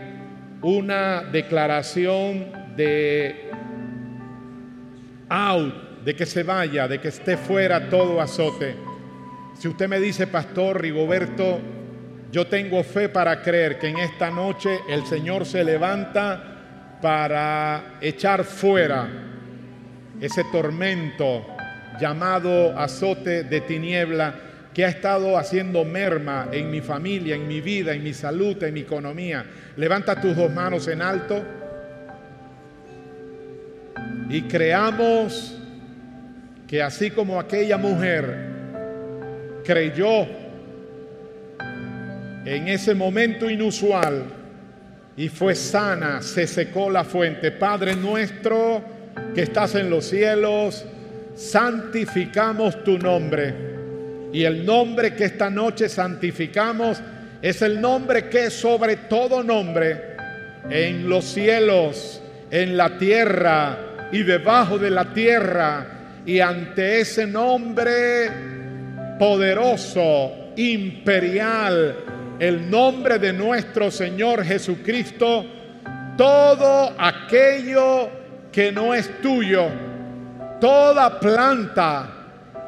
una 0.62 1.22
declaración 1.22 2.46
de 2.76 3.50
out, 5.28 6.02
de 6.04 6.14
que 6.14 6.26
se 6.26 6.42
vaya, 6.42 6.88
de 6.88 7.00
que 7.00 7.08
esté 7.08 7.36
fuera 7.36 7.88
todo 7.88 8.20
azote. 8.20 8.74
Si 9.58 9.68
usted 9.68 9.88
me 9.88 10.00
dice, 10.00 10.26
Pastor 10.26 10.80
Rigoberto, 10.80 11.60
yo 12.30 12.46
tengo 12.46 12.82
fe 12.82 13.08
para 13.08 13.42
creer 13.42 13.78
que 13.78 13.88
en 13.88 13.98
esta 13.98 14.30
noche 14.30 14.80
el 14.88 15.04
Señor 15.06 15.44
se 15.44 15.62
levanta 15.62 16.98
para 17.00 17.98
echar 18.00 18.44
fuera 18.44 19.08
ese 20.20 20.44
tormento 20.44 21.44
llamado 22.00 22.78
azote 22.78 23.44
de 23.44 23.60
tiniebla 23.60 24.34
que 24.74 24.84
ha 24.84 24.88
estado 24.88 25.36
haciendo 25.36 25.84
merma 25.84 26.48
en 26.50 26.70
mi 26.70 26.80
familia, 26.80 27.36
en 27.36 27.46
mi 27.46 27.60
vida, 27.60 27.92
en 27.92 28.02
mi 28.02 28.14
salud, 28.14 28.62
en 28.62 28.74
mi 28.74 28.80
economía. 28.80 29.44
Levanta 29.76 30.20
tus 30.20 30.34
dos 30.34 30.50
manos 30.50 30.88
en 30.88 31.02
alto 31.02 31.42
y 34.30 34.42
creamos 34.42 35.58
que 36.66 36.82
así 36.82 37.10
como 37.10 37.38
aquella 37.38 37.76
mujer 37.76 38.50
creyó 39.62 40.26
en 42.44 42.68
ese 42.68 42.94
momento 42.94 43.50
inusual 43.50 44.24
y 45.18 45.28
fue 45.28 45.54
sana, 45.54 46.22
se 46.22 46.46
secó 46.46 46.88
la 46.88 47.04
fuente. 47.04 47.52
Padre 47.52 47.94
nuestro 47.94 48.82
que 49.34 49.42
estás 49.42 49.74
en 49.74 49.90
los 49.90 50.06
cielos, 50.06 50.86
santificamos 51.34 52.82
tu 52.82 52.98
nombre 52.98 53.71
y 54.32 54.44
el 54.44 54.64
nombre 54.64 55.14
que 55.14 55.24
esta 55.24 55.50
noche 55.50 55.88
santificamos 55.88 57.00
es 57.42 57.60
el 57.62 57.80
nombre 57.80 58.28
que 58.28 58.46
es 58.46 58.54
sobre 58.54 58.96
todo 58.96 59.42
nombre 59.42 60.12
en 60.70 61.08
los 61.08 61.24
cielos, 61.24 62.22
en 62.50 62.76
la 62.76 62.96
tierra 62.98 64.08
y 64.12 64.22
debajo 64.22 64.78
de 64.78 64.90
la 64.90 65.12
tierra. 65.12 65.86
Y 66.24 66.38
ante 66.38 67.00
ese 67.00 67.26
nombre 67.26 68.30
poderoso, 69.18 70.52
imperial, 70.56 71.96
el 72.38 72.70
nombre 72.70 73.18
de 73.18 73.32
nuestro 73.32 73.90
Señor 73.90 74.44
Jesucristo, 74.44 75.44
todo 76.16 76.94
aquello 76.98 78.08
que 78.52 78.70
no 78.70 78.94
es 78.94 79.20
tuyo, 79.20 79.66
toda 80.60 81.18
planta, 81.18 82.21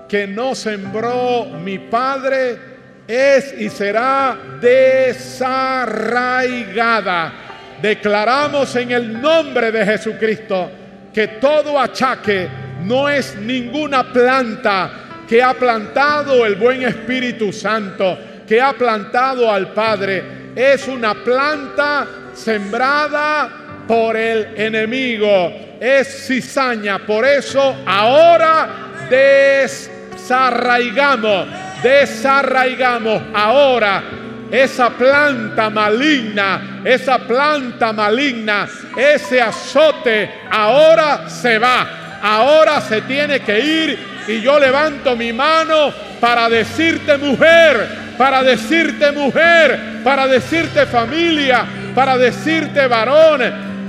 que 0.08 0.26
no 0.26 0.54
sembró 0.54 1.46
mi 1.46 1.78
Padre 1.78 2.74
es 3.06 3.54
y 3.58 3.68
será 3.68 4.38
desarraigada. 4.60 7.32
Declaramos 7.80 8.74
en 8.76 8.92
el 8.92 9.20
nombre 9.20 9.70
de 9.70 9.84
Jesucristo 9.84 10.70
que 11.12 11.28
todo 11.28 11.78
achaque 11.78 12.48
no 12.82 13.08
es 13.08 13.36
ninguna 13.36 14.12
planta 14.12 15.04
que 15.28 15.42
ha 15.42 15.54
plantado 15.54 16.44
el 16.44 16.56
buen 16.56 16.82
Espíritu 16.82 17.52
Santo, 17.52 18.18
que 18.46 18.60
ha 18.60 18.74
plantado 18.74 19.50
al 19.50 19.72
Padre. 19.72 20.52
Es 20.54 20.86
una 20.86 21.14
planta 21.14 22.06
sembrada 22.34 23.84
por 23.86 24.16
el 24.16 24.48
enemigo. 24.56 25.52
Es 25.80 26.26
cizaña. 26.26 27.06
Por 27.06 27.24
eso 27.24 27.74
ahora 27.86 29.06
des 29.08 29.90
desarraigamos, 30.24 31.46
desarraigamos 31.82 33.22
ahora 33.34 34.02
esa 34.50 34.88
planta 34.90 35.68
maligna, 35.68 36.80
esa 36.82 37.18
planta 37.18 37.92
maligna, 37.92 38.66
ese 38.96 39.42
azote, 39.42 40.30
ahora 40.50 41.28
se 41.28 41.58
va, 41.58 42.18
ahora 42.22 42.80
se 42.80 43.02
tiene 43.02 43.40
que 43.40 43.60
ir 43.60 43.98
y 44.26 44.40
yo 44.40 44.58
levanto 44.58 45.14
mi 45.14 45.30
mano 45.32 45.92
para 46.20 46.48
decirte 46.48 47.18
mujer, 47.18 48.14
para 48.16 48.42
decirte 48.42 49.12
mujer, 49.12 50.00
para 50.02 50.26
decirte 50.26 50.86
familia, 50.86 51.66
para 51.94 52.16
decirte 52.16 52.86
varón, 52.86 53.42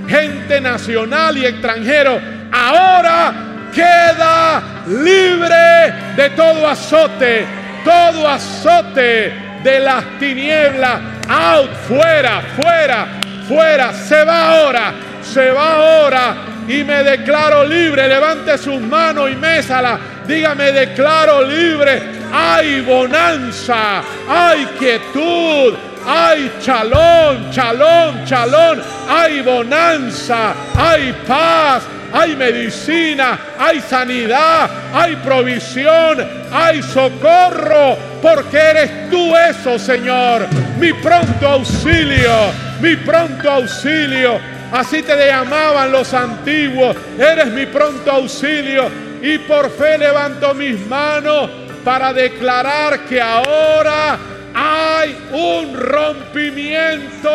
gente 0.09 0.59
nacional 0.59 1.37
y 1.37 1.45
extranjero, 1.45 2.19
ahora 2.51 3.54
queda 3.75 4.63
libre 4.87 5.93
de 6.15 6.29
todo 6.31 6.67
azote, 6.67 7.45
todo 7.83 8.27
azote 8.27 9.33
de 9.63 9.79
las 9.79 10.03
tinieblas, 10.17 11.01
out, 11.27 11.71
fuera, 11.87 12.41
fuera, 12.55 13.07
fuera, 13.47 13.93
se 13.93 14.23
va 14.23 14.49
ahora, 14.49 14.93
se 15.21 15.51
va 15.51 15.73
ahora 15.73 16.35
y 16.67 16.83
me 16.83 17.03
declaro 17.03 17.65
libre. 17.65 18.07
Levante 18.07 18.57
sus 18.57 18.79
manos 18.79 19.29
y 19.31 19.35
mésala. 19.35 19.99
Dígame, 20.27 20.71
declaro 20.71 21.43
libre. 21.43 22.15
Hay 22.33 22.81
bonanza, 22.81 24.01
hay 24.27 24.65
quietud, 24.77 25.73
hay 26.05 26.51
chalón, 26.61 27.51
chalón, 27.51 28.25
chalón, 28.25 28.81
hay 29.07 29.41
bonanza, 29.41 30.53
hay 30.75 31.13
paz, 31.25 31.83
hay 32.15 32.33
medicina, 32.33 33.37
hay 33.59 33.81
sanidad, 33.81 34.69
hay 34.93 35.17
provisión, 35.17 36.25
hay 36.49 36.81
socorro, 36.81 37.97
porque 38.21 38.57
eres 38.57 39.09
tú 39.09 39.35
eso, 39.35 39.77
Señor, 39.77 40.47
mi 40.79 40.93
pronto 40.93 41.45
auxilio, 41.45 42.53
mi 42.79 42.95
pronto 42.95 43.51
auxilio. 43.51 44.39
Así 44.71 45.03
te 45.03 45.27
llamaban 45.27 45.91
los 45.91 46.13
antiguos, 46.13 46.95
eres 47.19 47.47
mi 47.47 47.65
pronto 47.65 48.09
auxilio 48.09 48.89
y 49.21 49.37
por 49.39 49.69
fe 49.69 49.97
levanto 49.97 50.53
mis 50.53 50.87
manos 50.87 51.49
para 51.83 52.13
declarar 52.13 53.01
que 53.01 53.21
ahora 53.21 54.17
hay 54.53 55.17
un 55.33 55.77
rompimiento. 55.77 57.29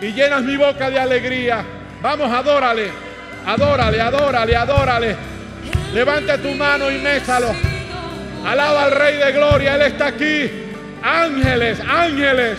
Y 0.00 0.12
llenas 0.12 0.42
mi 0.44 0.56
boca 0.56 0.88
de 0.88 0.98
alegría. 1.00 1.79
Vamos, 2.02 2.32
adórale, 2.32 2.90
adórale, 3.46 4.00
adórale, 4.00 4.56
adórale. 4.56 5.16
Levanta 5.92 6.38
tu 6.38 6.54
mano 6.54 6.90
y 6.90 6.98
mésalo. 6.98 7.54
Alaba 8.46 8.84
al 8.84 8.92
Rey 8.92 9.16
de 9.16 9.32
Gloria, 9.32 9.74
Él 9.74 9.82
está 9.82 10.06
aquí. 10.06 10.50
Ángeles, 11.02 11.78
ángeles. 11.80 12.58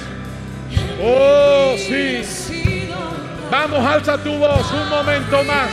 Oh, 1.03 1.75
sí. 1.77 2.21
Vamos, 3.49 3.85
alza 3.85 4.17
tu 4.19 4.33
voz 4.37 4.71
un 4.71 4.89
momento 4.89 5.43
más. 5.43 5.69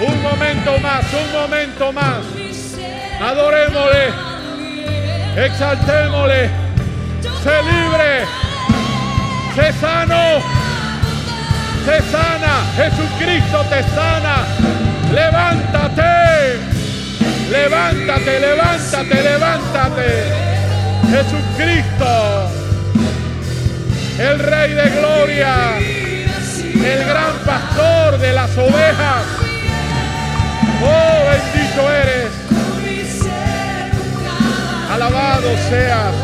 Un 0.00 0.22
momento 0.22 0.78
más, 0.78 1.04
un 1.12 1.32
momento 1.32 1.92
más. 1.92 2.18
Adorémosle. 3.20 4.12
Exaltémosle. 5.36 6.50
Sé 7.42 7.62
libre. 7.62 8.24
Sé 9.54 9.72
sano. 9.78 10.42
Sé 11.84 12.00
sana. 12.10 12.62
Jesucristo 12.76 13.62
te 13.68 13.82
sana. 13.94 14.46
Levántate. 15.12 16.58
Levántate, 17.50 18.40
levántate, 18.40 19.22
levántate. 19.22 20.24
Jesucristo. 21.10 22.50
El 24.18 24.38
Rey 24.38 24.72
de 24.72 24.90
Gloria. 24.90 25.78
El 25.78 27.04
gran 27.06 27.34
pastor 27.44 28.18
de 28.18 28.32
las 28.32 28.50
ovejas. 28.56 29.24
Oh, 30.82 31.30
bendito 31.30 31.92
eres. 31.92 32.30
Alabado 34.90 35.48
seas. 35.68 36.14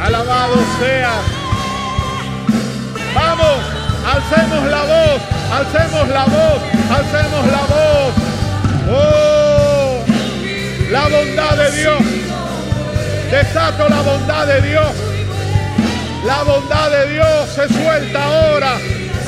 Alabado 0.00 0.56
seas. 0.78 1.42
Vamos, 3.14 3.81
alcemos 4.06 4.70
la 4.70 4.82
voz, 4.82 5.22
alcemos 5.52 6.08
la 6.08 6.24
voz, 6.24 6.62
alcemos 6.90 7.46
la 7.46 7.62
voz. 7.74 8.12
Oh, 8.90 10.04
la 10.90 11.02
bondad 11.08 11.56
de 11.56 11.70
Dios. 11.80 12.02
Desato 13.30 13.88
la 13.88 14.02
bondad 14.02 14.46
de 14.46 14.60
Dios. 14.62 14.92
La 16.26 16.42
bondad 16.42 16.90
de 16.90 17.12
Dios 17.12 17.48
se 17.54 17.68
suelta 17.68 18.24
ahora. 18.24 18.72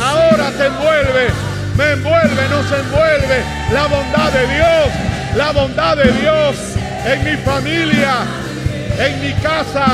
Ahora 0.03 0.51
te 0.51 0.67
envuelve. 0.67 1.29
Me 1.77 1.93
envuelve, 1.93 2.49
nos 2.51 2.71
envuelve. 2.71 3.43
La 3.73 3.87
bondad 3.87 4.33
de 4.33 4.47
Dios. 4.55 5.37
La 5.37 5.53
bondad 5.53 5.97
de 5.97 6.13
Dios 6.13 6.57
en 7.07 7.25
mi 7.25 7.37
familia, 7.39 8.15
en 8.99 9.21
mi 9.21 9.33
casa, 9.35 9.85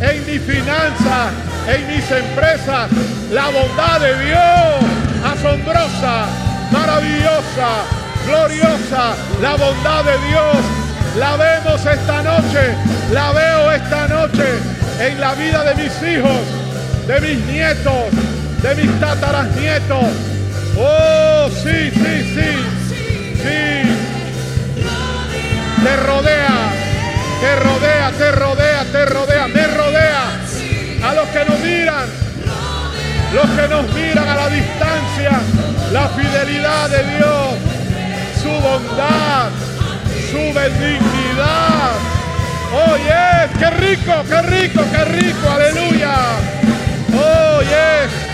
en 0.00 0.26
mi 0.26 0.38
finanza, 0.38 1.30
en 1.68 1.86
mis 1.86 2.10
empresas. 2.10 2.90
La 3.30 3.46
bondad 3.50 4.00
de 4.00 4.24
Dios. 4.24 4.84
Asombrosa, 5.24 6.26
maravillosa, 6.70 7.70
gloriosa. 8.26 9.14
La 9.40 9.56
bondad 9.56 10.04
de 10.04 10.18
Dios. 10.28 10.56
La 11.16 11.36
vemos 11.36 11.84
esta 11.84 12.22
noche. 12.22 12.74
La 13.12 13.32
veo 13.32 13.72
esta 13.72 14.08
noche 14.08 14.78
en 15.00 15.20
la 15.20 15.34
vida 15.34 15.64
de 15.64 15.74
mis 15.82 16.02
hijos, 16.02 16.40
de 17.06 17.20
mis 17.20 17.38
nietos, 17.46 18.10
de 18.62 18.74
mis 18.74 19.00
tatarasnietos. 19.00 20.04
Oh, 20.76 21.48
sí, 21.50 21.90
sí, 21.90 22.34
sí, 22.34 22.50
sí. 23.42 23.98
Te 25.82 25.96
rodea, 25.96 26.72
te 27.40 27.56
rodea, 27.56 28.12
te 28.18 28.32
rodea, 28.32 28.84
te 28.92 29.06
rodea, 29.06 29.48
me 29.48 29.66
los 31.28 31.44
que 31.44 31.50
nos 31.50 31.60
miran, 31.60 32.08
los 33.34 33.50
que 33.50 33.68
nos 33.68 33.94
miran 33.94 34.28
a 34.28 34.34
la 34.34 34.48
distancia, 34.48 35.40
la 35.92 36.08
fidelidad 36.08 36.88
de 36.88 37.04
Dios, 37.16 37.54
su 38.42 38.48
bondad, 38.48 39.50
su 40.30 40.38
benignidad. 40.54 41.92
Oh, 42.72 42.96
yes, 42.96 43.58
qué 43.58 43.70
rico, 43.70 44.12
qué 44.28 44.42
rico, 44.42 44.84
qué 44.90 45.04
rico, 45.04 45.50
aleluya. 45.50 46.14
Oh, 47.14 47.60
yes. 47.60 48.27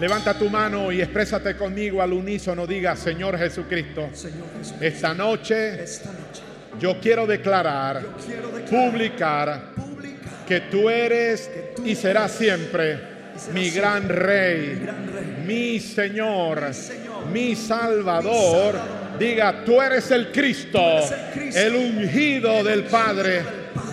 Levanta 0.00 0.34
tu 0.38 0.48
mano 0.48 0.92
y 0.92 1.00
exprésate 1.00 1.56
conmigo 1.56 2.00
al 2.00 2.12
unísono. 2.12 2.66
Diga, 2.66 2.94
Señor 2.94 3.36
Jesucristo, 3.36 4.08
Señor 4.12 4.46
esta 4.80 5.12
noche 5.12 5.82
esta 5.82 6.12
noche 6.12 6.42
yo 6.78 7.00
quiero 7.00 7.26
declarar, 7.26 8.02
quiero 8.24 8.48
declarar 8.48 8.90
publicar 8.90 9.62
que 10.46 10.60
tú 10.62 10.88
eres 10.88 11.50
y 11.84 11.94
serás 11.94 12.32
siempre 12.32 13.00
mi 13.52 13.70
gran 13.70 14.08
rey, 14.08 14.80
mi 15.44 15.80
Señor, 15.80 16.70
mi 17.32 17.54
Salvador. 17.54 18.76
Diga, 19.18 19.64
tú 19.64 19.80
eres 19.82 20.10
el 20.10 20.30
Cristo, 20.30 20.80
el 21.54 21.74
ungido 21.74 22.62
del 22.62 22.84
Padre. 22.84 23.42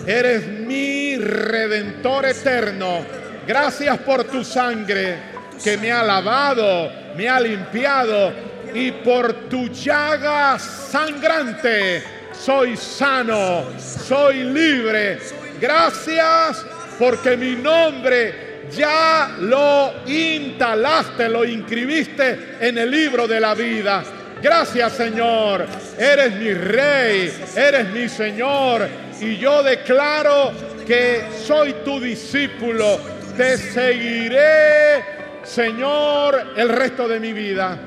Eres 0.06 0.46
mi 0.46 1.16
redentor 1.16 2.26
eterno. 2.26 3.00
Gracias 3.46 3.98
por 3.98 4.24
tu 4.24 4.44
sangre 4.44 5.35
que 5.62 5.76
me 5.76 5.90
ha 5.90 6.02
lavado, 6.02 6.90
me 7.16 7.28
ha 7.28 7.40
limpiado 7.40 8.32
y 8.74 8.92
por 8.92 9.48
tu 9.48 9.68
llaga 9.68 10.58
sangrante 10.58 12.02
soy 12.32 12.76
sano, 12.76 13.64
soy 13.78 14.44
libre. 14.44 15.18
Gracias 15.60 16.64
porque 16.98 17.36
mi 17.36 17.56
nombre 17.56 18.68
ya 18.70 19.36
lo 19.40 19.92
instalaste, 20.06 21.28
lo 21.28 21.44
inscribiste 21.44 22.56
en 22.60 22.78
el 22.78 22.90
libro 22.90 23.26
de 23.26 23.40
la 23.40 23.54
vida. 23.54 24.04
Gracias 24.42 24.92
Señor, 24.92 25.66
eres 25.98 26.34
mi 26.34 26.52
rey, 26.52 27.32
eres 27.56 27.88
mi 27.88 28.08
Señor 28.08 28.86
y 29.20 29.36
yo 29.38 29.62
declaro 29.62 30.52
que 30.86 31.24
soy 31.44 31.74
tu 31.84 31.98
discípulo, 31.98 33.00
te 33.36 33.56
seguiré 33.56 35.15
Señor 35.46 36.54
el 36.56 36.68
resto 36.68 37.06
de 37.06 37.20
mi 37.20 37.32
vida. 37.32 37.78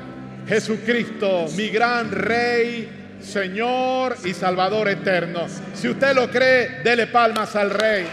Jesucristo, 0.48 1.46
mi 1.56 1.70
gran 1.70 2.10
rey, 2.10 3.18
Señor 3.22 4.16
y 4.24 4.34
Salvador 4.34 4.88
eterno. 4.88 5.48
Si 5.76 5.90
usted 5.90 6.16
lo 6.16 6.30
cree, 6.30 6.82
dele 6.84 7.08
palmas 7.08 7.56
al 7.56 7.70
Rey. 7.70 8.08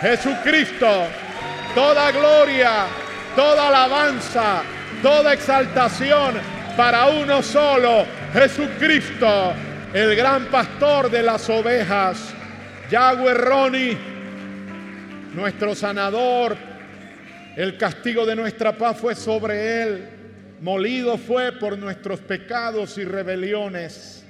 Jesucristo, 0.00 1.04
toda 1.74 2.10
gloria, 2.10 2.86
toda 3.36 3.68
alabanza, 3.68 4.62
toda 5.02 5.34
exaltación 5.34 6.34
para 6.76 7.06
uno 7.06 7.42
solo, 7.42 8.04
Jesucristo, 8.32 9.52
el 9.92 10.16
gran 10.16 10.46
pastor 10.46 11.10
de 11.10 11.22
las 11.22 11.48
ovejas. 11.48 12.34
Yahweh 12.90 13.34
Roni, 13.34 13.96
nuestro 15.34 15.74
sanador, 15.74 16.56
el 17.56 17.78
castigo 17.78 18.26
de 18.26 18.36
nuestra 18.36 18.76
paz 18.76 18.98
fue 18.98 19.14
sobre 19.14 19.82
él, 19.82 20.08
molido 20.60 21.16
fue 21.16 21.52
por 21.52 21.78
nuestros 21.78 22.20
pecados 22.20 22.98
y 22.98 23.04
rebeliones. 23.04 24.22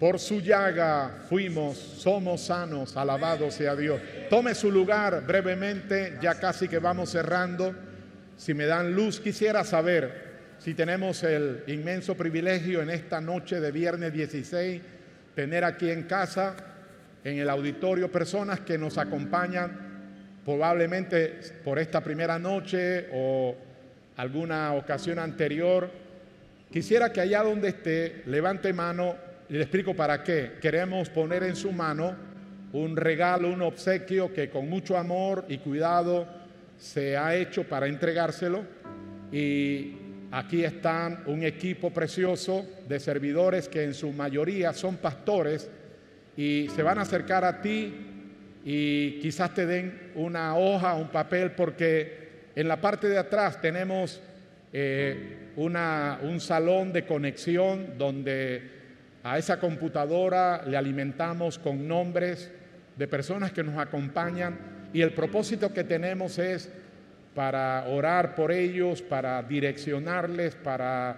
Por 0.00 0.18
su 0.18 0.40
llaga 0.40 1.24
fuimos, 1.28 1.76
somos 1.76 2.46
sanos, 2.46 2.96
alabado 2.96 3.48
sea 3.52 3.76
Dios. 3.76 4.00
Tome 4.28 4.56
su 4.56 4.72
lugar 4.72 5.24
brevemente, 5.24 6.18
ya 6.20 6.34
casi 6.40 6.66
que 6.66 6.80
vamos 6.80 7.10
cerrando. 7.10 7.74
Si 8.36 8.52
me 8.52 8.66
dan 8.66 8.92
luz, 8.92 9.20
quisiera 9.20 9.62
saber 9.62 10.26
si 10.58 10.74
tenemos 10.74 11.22
el 11.22 11.62
inmenso 11.68 12.16
privilegio 12.16 12.82
en 12.82 12.90
esta 12.90 13.20
noche 13.20 13.60
de 13.60 13.70
viernes 13.70 14.12
16, 14.12 14.82
tener 15.36 15.62
aquí 15.62 15.90
en 15.90 16.04
casa, 16.04 16.56
en 17.22 17.38
el 17.38 17.48
auditorio, 17.48 18.10
personas 18.10 18.60
que 18.60 18.78
nos 18.78 18.98
acompañan 18.98 19.87
probablemente 20.48 21.40
por 21.62 21.78
esta 21.78 22.02
primera 22.02 22.38
noche 22.38 23.08
o 23.12 23.54
alguna 24.16 24.72
ocasión 24.72 25.18
anterior. 25.18 25.90
Quisiera 26.72 27.12
que 27.12 27.20
allá 27.20 27.42
donde 27.42 27.68
esté, 27.68 28.22
levante 28.24 28.72
mano 28.72 29.14
y 29.46 29.52
le 29.52 29.60
explico 29.60 29.94
para 29.94 30.24
qué. 30.24 30.52
Queremos 30.58 31.10
poner 31.10 31.42
en 31.42 31.54
su 31.54 31.70
mano 31.70 32.16
un 32.72 32.96
regalo, 32.96 33.52
un 33.52 33.60
obsequio 33.60 34.32
que 34.32 34.48
con 34.48 34.70
mucho 34.70 34.96
amor 34.96 35.44
y 35.50 35.58
cuidado 35.58 36.26
se 36.78 37.14
ha 37.14 37.36
hecho 37.36 37.64
para 37.64 37.86
entregárselo. 37.86 38.64
Y 39.30 39.96
aquí 40.30 40.64
están 40.64 41.24
un 41.26 41.42
equipo 41.42 41.90
precioso 41.90 42.64
de 42.88 42.98
servidores 43.00 43.68
que 43.68 43.84
en 43.84 43.92
su 43.92 44.12
mayoría 44.12 44.72
son 44.72 44.96
pastores 44.96 45.68
y 46.38 46.68
se 46.74 46.82
van 46.82 47.00
a 47.00 47.02
acercar 47.02 47.44
a 47.44 47.60
ti 47.60 48.07
y 48.64 49.20
quizás 49.20 49.54
te 49.54 49.66
den 49.66 50.12
una 50.14 50.56
hoja, 50.56 50.94
un 50.94 51.08
papel, 51.08 51.52
porque 51.52 52.28
en 52.54 52.68
la 52.68 52.80
parte 52.80 53.08
de 53.08 53.18
atrás 53.18 53.60
tenemos 53.60 54.20
eh, 54.72 55.52
una, 55.56 56.18
un 56.22 56.40
salón 56.40 56.92
de 56.92 57.04
conexión 57.04 57.98
donde 57.98 58.78
a 59.22 59.38
esa 59.38 59.58
computadora 59.58 60.62
le 60.66 60.76
alimentamos 60.76 61.58
con 61.58 61.86
nombres 61.86 62.50
de 62.96 63.08
personas 63.08 63.52
que 63.52 63.62
nos 63.62 63.78
acompañan 63.78 64.58
y 64.92 65.02
el 65.02 65.12
propósito 65.12 65.72
que 65.72 65.84
tenemos 65.84 66.38
es 66.38 66.70
para 67.34 67.84
orar 67.88 68.34
por 68.34 68.50
ellos, 68.50 69.02
para 69.02 69.42
direccionarles, 69.42 70.54
para 70.56 71.16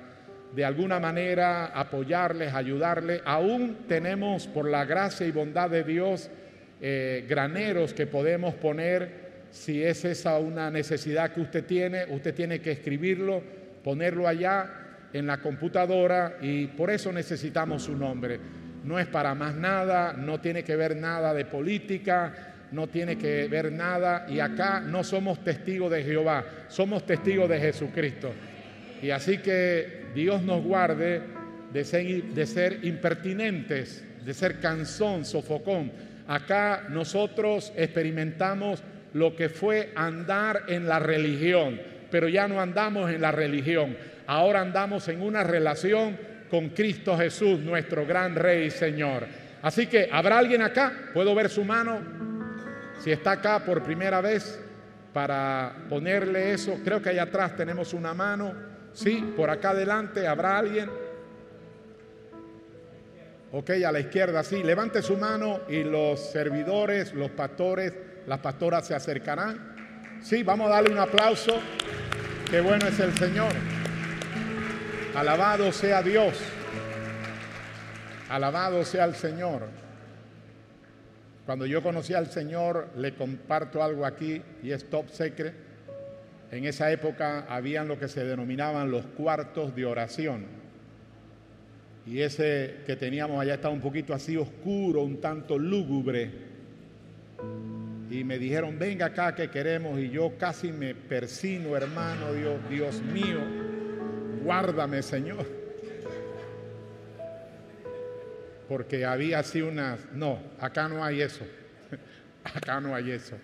de 0.54 0.64
alguna 0.64 0.98
manera 0.98 1.66
apoyarles, 1.66 2.52
ayudarles. 2.52 3.22
Aún 3.24 3.78
tenemos, 3.88 4.46
por 4.46 4.68
la 4.68 4.84
gracia 4.84 5.26
y 5.26 5.30
bondad 5.30 5.70
de 5.70 5.84
Dios, 5.84 6.28
eh, 6.80 7.24
graneros 7.28 7.92
que 7.92 8.06
podemos 8.06 8.54
poner. 8.54 9.30
Si 9.50 9.82
es 9.82 10.04
esa 10.04 10.38
una 10.38 10.70
necesidad 10.70 11.32
que 11.32 11.40
usted 11.40 11.64
tiene, 11.64 12.04
usted 12.08 12.34
tiene 12.34 12.60
que 12.60 12.72
escribirlo, 12.72 13.42
ponerlo 13.82 14.28
allá 14.28 14.80
en 15.12 15.26
la 15.26 15.38
computadora 15.38 16.38
y 16.40 16.66
por 16.68 16.90
eso 16.90 17.12
necesitamos 17.12 17.82
su 17.82 17.96
nombre. 17.96 18.38
No 18.84 18.98
es 18.98 19.06
para 19.06 19.34
más 19.34 19.54
nada, 19.54 20.12
no 20.12 20.40
tiene 20.40 20.62
que 20.62 20.76
ver 20.76 20.96
nada 20.96 21.34
de 21.34 21.44
política, 21.44 22.54
no 22.72 22.86
tiene 22.88 23.18
que 23.18 23.48
ver 23.48 23.72
nada 23.72 24.26
y 24.28 24.40
acá 24.40 24.80
no 24.80 25.02
somos 25.02 25.42
testigos 25.42 25.90
de 25.90 26.04
Jehová, 26.04 26.44
somos 26.68 27.04
testigos 27.04 27.48
de 27.48 27.58
Jesucristo. 27.58 28.32
Y 29.02 29.10
así 29.10 29.38
que 29.38 30.06
Dios 30.14 30.42
nos 30.42 30.62
guarde 30.62 31.22
de 31.72 31.84
ser, 31.84 32.22
de 32.24 32.46
ser 32.46 32.84
impertinentes, 32.84 34.04
de 34.24 34.34
ser 34.34 34.60
cansón, 34.60 35.24
sofocón. 35.24 35.90
Acá 36.30 36.86
nosotros 36.88 37.72
experimentamos 37.76 38.82
lo 39.14 39.34
que 39.34 39.48
fue 39.48 39.92
andar 39.96 40.62
en 40.68 40.86
la 40.86 41.00
religión, 41.00 41.80
pero 42.08 42.28
ya 42.28 42.46
no 42.46 42.60
andamos 42.60 43.10
en 43.10 43.20
la 43.20 43.32
religión, 43.32 43.96
Ahora 44.30 44.60
andamos 44.60 45.08
en 45.08 45.22
una 45.22 45.42
relación 45.42 46.16
con 46.48 46.68
Cristo 46.68 47.18
Jesús, 47.18 47.58
nuestro 47.58 48.06
gran 48.06 48.36
Rey 48.36 48.66
y 48.66 48.70
Señor. 48.70 49.26
Así 49.60 49.88
que, 49.88 50.08
¿habrá 50.12 50.38
alguien 50.38 50.62
acá? 50.62 50.92
¿Puedo 51.12 51.34
ver 51.34 51.48
su 51.48 51.64
mano? 51.64 52.00
Si 53.00 53.10
está 53.10 53.32
acá 53.32 53.64
por 53.64 53.82
primera 53.82 54.20
vez, 54.20 54.62
para 55.12 55.74
ponerle 55.88 56.52
eso, 56.52 56.78
creo 56.84 57.02
que 57.02 57.08
allá 57.08 57.24
atrás 57.24 57.56
tenemos 57.56 57.92
una 57.92 58.14
mano. 58.14 58.54
Sí, 58.92 59.32
por 59.36 59.50
acá 59.50 59.70
adelante, 59.70 60.28
¿habrá 60.28 60.58
alguien? 60.58 60.88
Ok, 63.52 63.70
a 63.84 63.90
la 63.90 63.98
izquierda, 63.98 64.44
sí. 64.44 64.62
Levante 64.62 65.02
su 65.02 65.16
mano 65.16 65.60
y 65.68 65.82
los 65.82 66.20
servidores, 66.20 67.12
los 67.14 67.30
pastores, 67.32 67.92
las 68.26 68.38
pastoras 68.38 68.86
se 68.86 68.94
acercarán. 68.94 70.20
Sí, 70.22 70.44
vamos 70.44 70.68
a 70.68 70.74
darle 70.74 70.92
un 70.92 70.98
aplauso. 70.98 71.58
Qué 72.48 72.60
bueno 72.60 72.86
es 72.86 73.00
el 73.00 73.12
Señor. 73.18 73.52
Alabado 75.16 75.72
sea 75.72 76.00
Dios. 76.02 76.38
Alabado 78.28 78.84
sea 78.84 79.04
el 79.04 79.16
Señor. 79.16 79.62
Cuando 81.44 81.66
yo 81.66 81.82
conocí 81.82 82.14
al 82.14 82.30
Señor, 82.30 82.90
le 82.96 83.16
comparto 83.16 83.82
algo 83.82 84.06
aquí 84.06 84.40
y 84.62 84.70
es 84.70 84.88
top 84.88 85.10
secret. 85.10 85.54
En 86.52 86.64
esa 86.64 86.92
época 86.92 87.46
habían 87.48 87.88
lo 87.88 87.98
que 87.98 88.06
se 88.06 88.24
denominaban 88.24 88.92
los 88.92 89.06
cuartos 89.06 89.74
de 89.74 89.86
oración. 89.86 90.59
Y 92.06 92.20
ese 92.20 92.76
que 92.86 92.96
teníamos 92.96 93.40
allá 93.40 93.54
estaba 93.54 93.74
un 93.74 93.80
poquito 93.80 94.14
así 94.14 94.36
oscuro, 94.36 95.02
un 95.02 95.20
tanto 95.20 95.58
lúgubre. 95.58 96.30
Y 98.10 98.24
me 98.24 98.38
dijeron, 98.38 98.78
venga 98.78 99.06
acá 99.06 99.34
que 99.34 99.50
queremos. 99.50 99.98
Y 100.00 100.10
yo 100.10 100.32
casi 100.38 100.72
me 100.72 100.94
persino, 100.94 101.76
hermano, 101.76 102.32
Dios, 102.32 102.58
Dios 102.68 103.02
mío 103.02 103.40
guárdame 104.42 105.02
Señor. 105.02 105.46
Porque 108.68 109.04
había 109.04 109.40
así 109.40 109.62
unas, 109.62 110.00
no, 110.12 110.38
acá 110.60 110.88
no 110.88 111.04
hay 111.04 111.22
eso, 111.22 111.44
acá 112.44 112.80
no 112.80 112.94
hay 112.94 113.10
eso. 113.10 113.36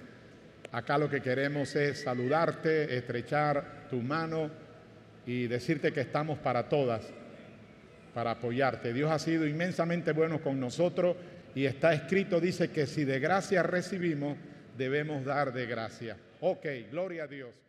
Acá 0.71 0.99
lo 0.99 1.09
que 1.09 1.21
queremos 1.21 1.75
es 1.75 2.03
saludarte, 2.03 2.97
estrechar 2.97 3.89
tu 3.91 4.03
mano 4.03 4.51
y 5.27 5.47
decirte 5.47 5.93
que 5.93 6.01
estamos 6.01 6.39
para 6.39 6.69
todas, 6.69 7.03
para 8.17 8.31
apoyarte. 8.31 8.95
Dios 8.95 9.11
ha 9.11 9.19
sido 9.19 9.47
inmensamente 9.47 10.13
bueno 10.13 10.41
con 10.41 10.59
nosotros 10.59 11.19
y 11.55 11.67
está 11.67 11.93
escrito, 11.93 12.41
dice 12.41 12.71
que 12.71 12.87
si 12.87 13.05
de 13.05 13.21
gracia 13.21 13.63
recibimos, 13.63 14.39
debemos 14.75 15.23
dar 15.23 15.53
de 15.53 15.67
gracia. 15.67 16.17
Ok, 16.41 16.65
gloria 16.91 17.25
a 17.25 17.27
Dios. 17.27 17.66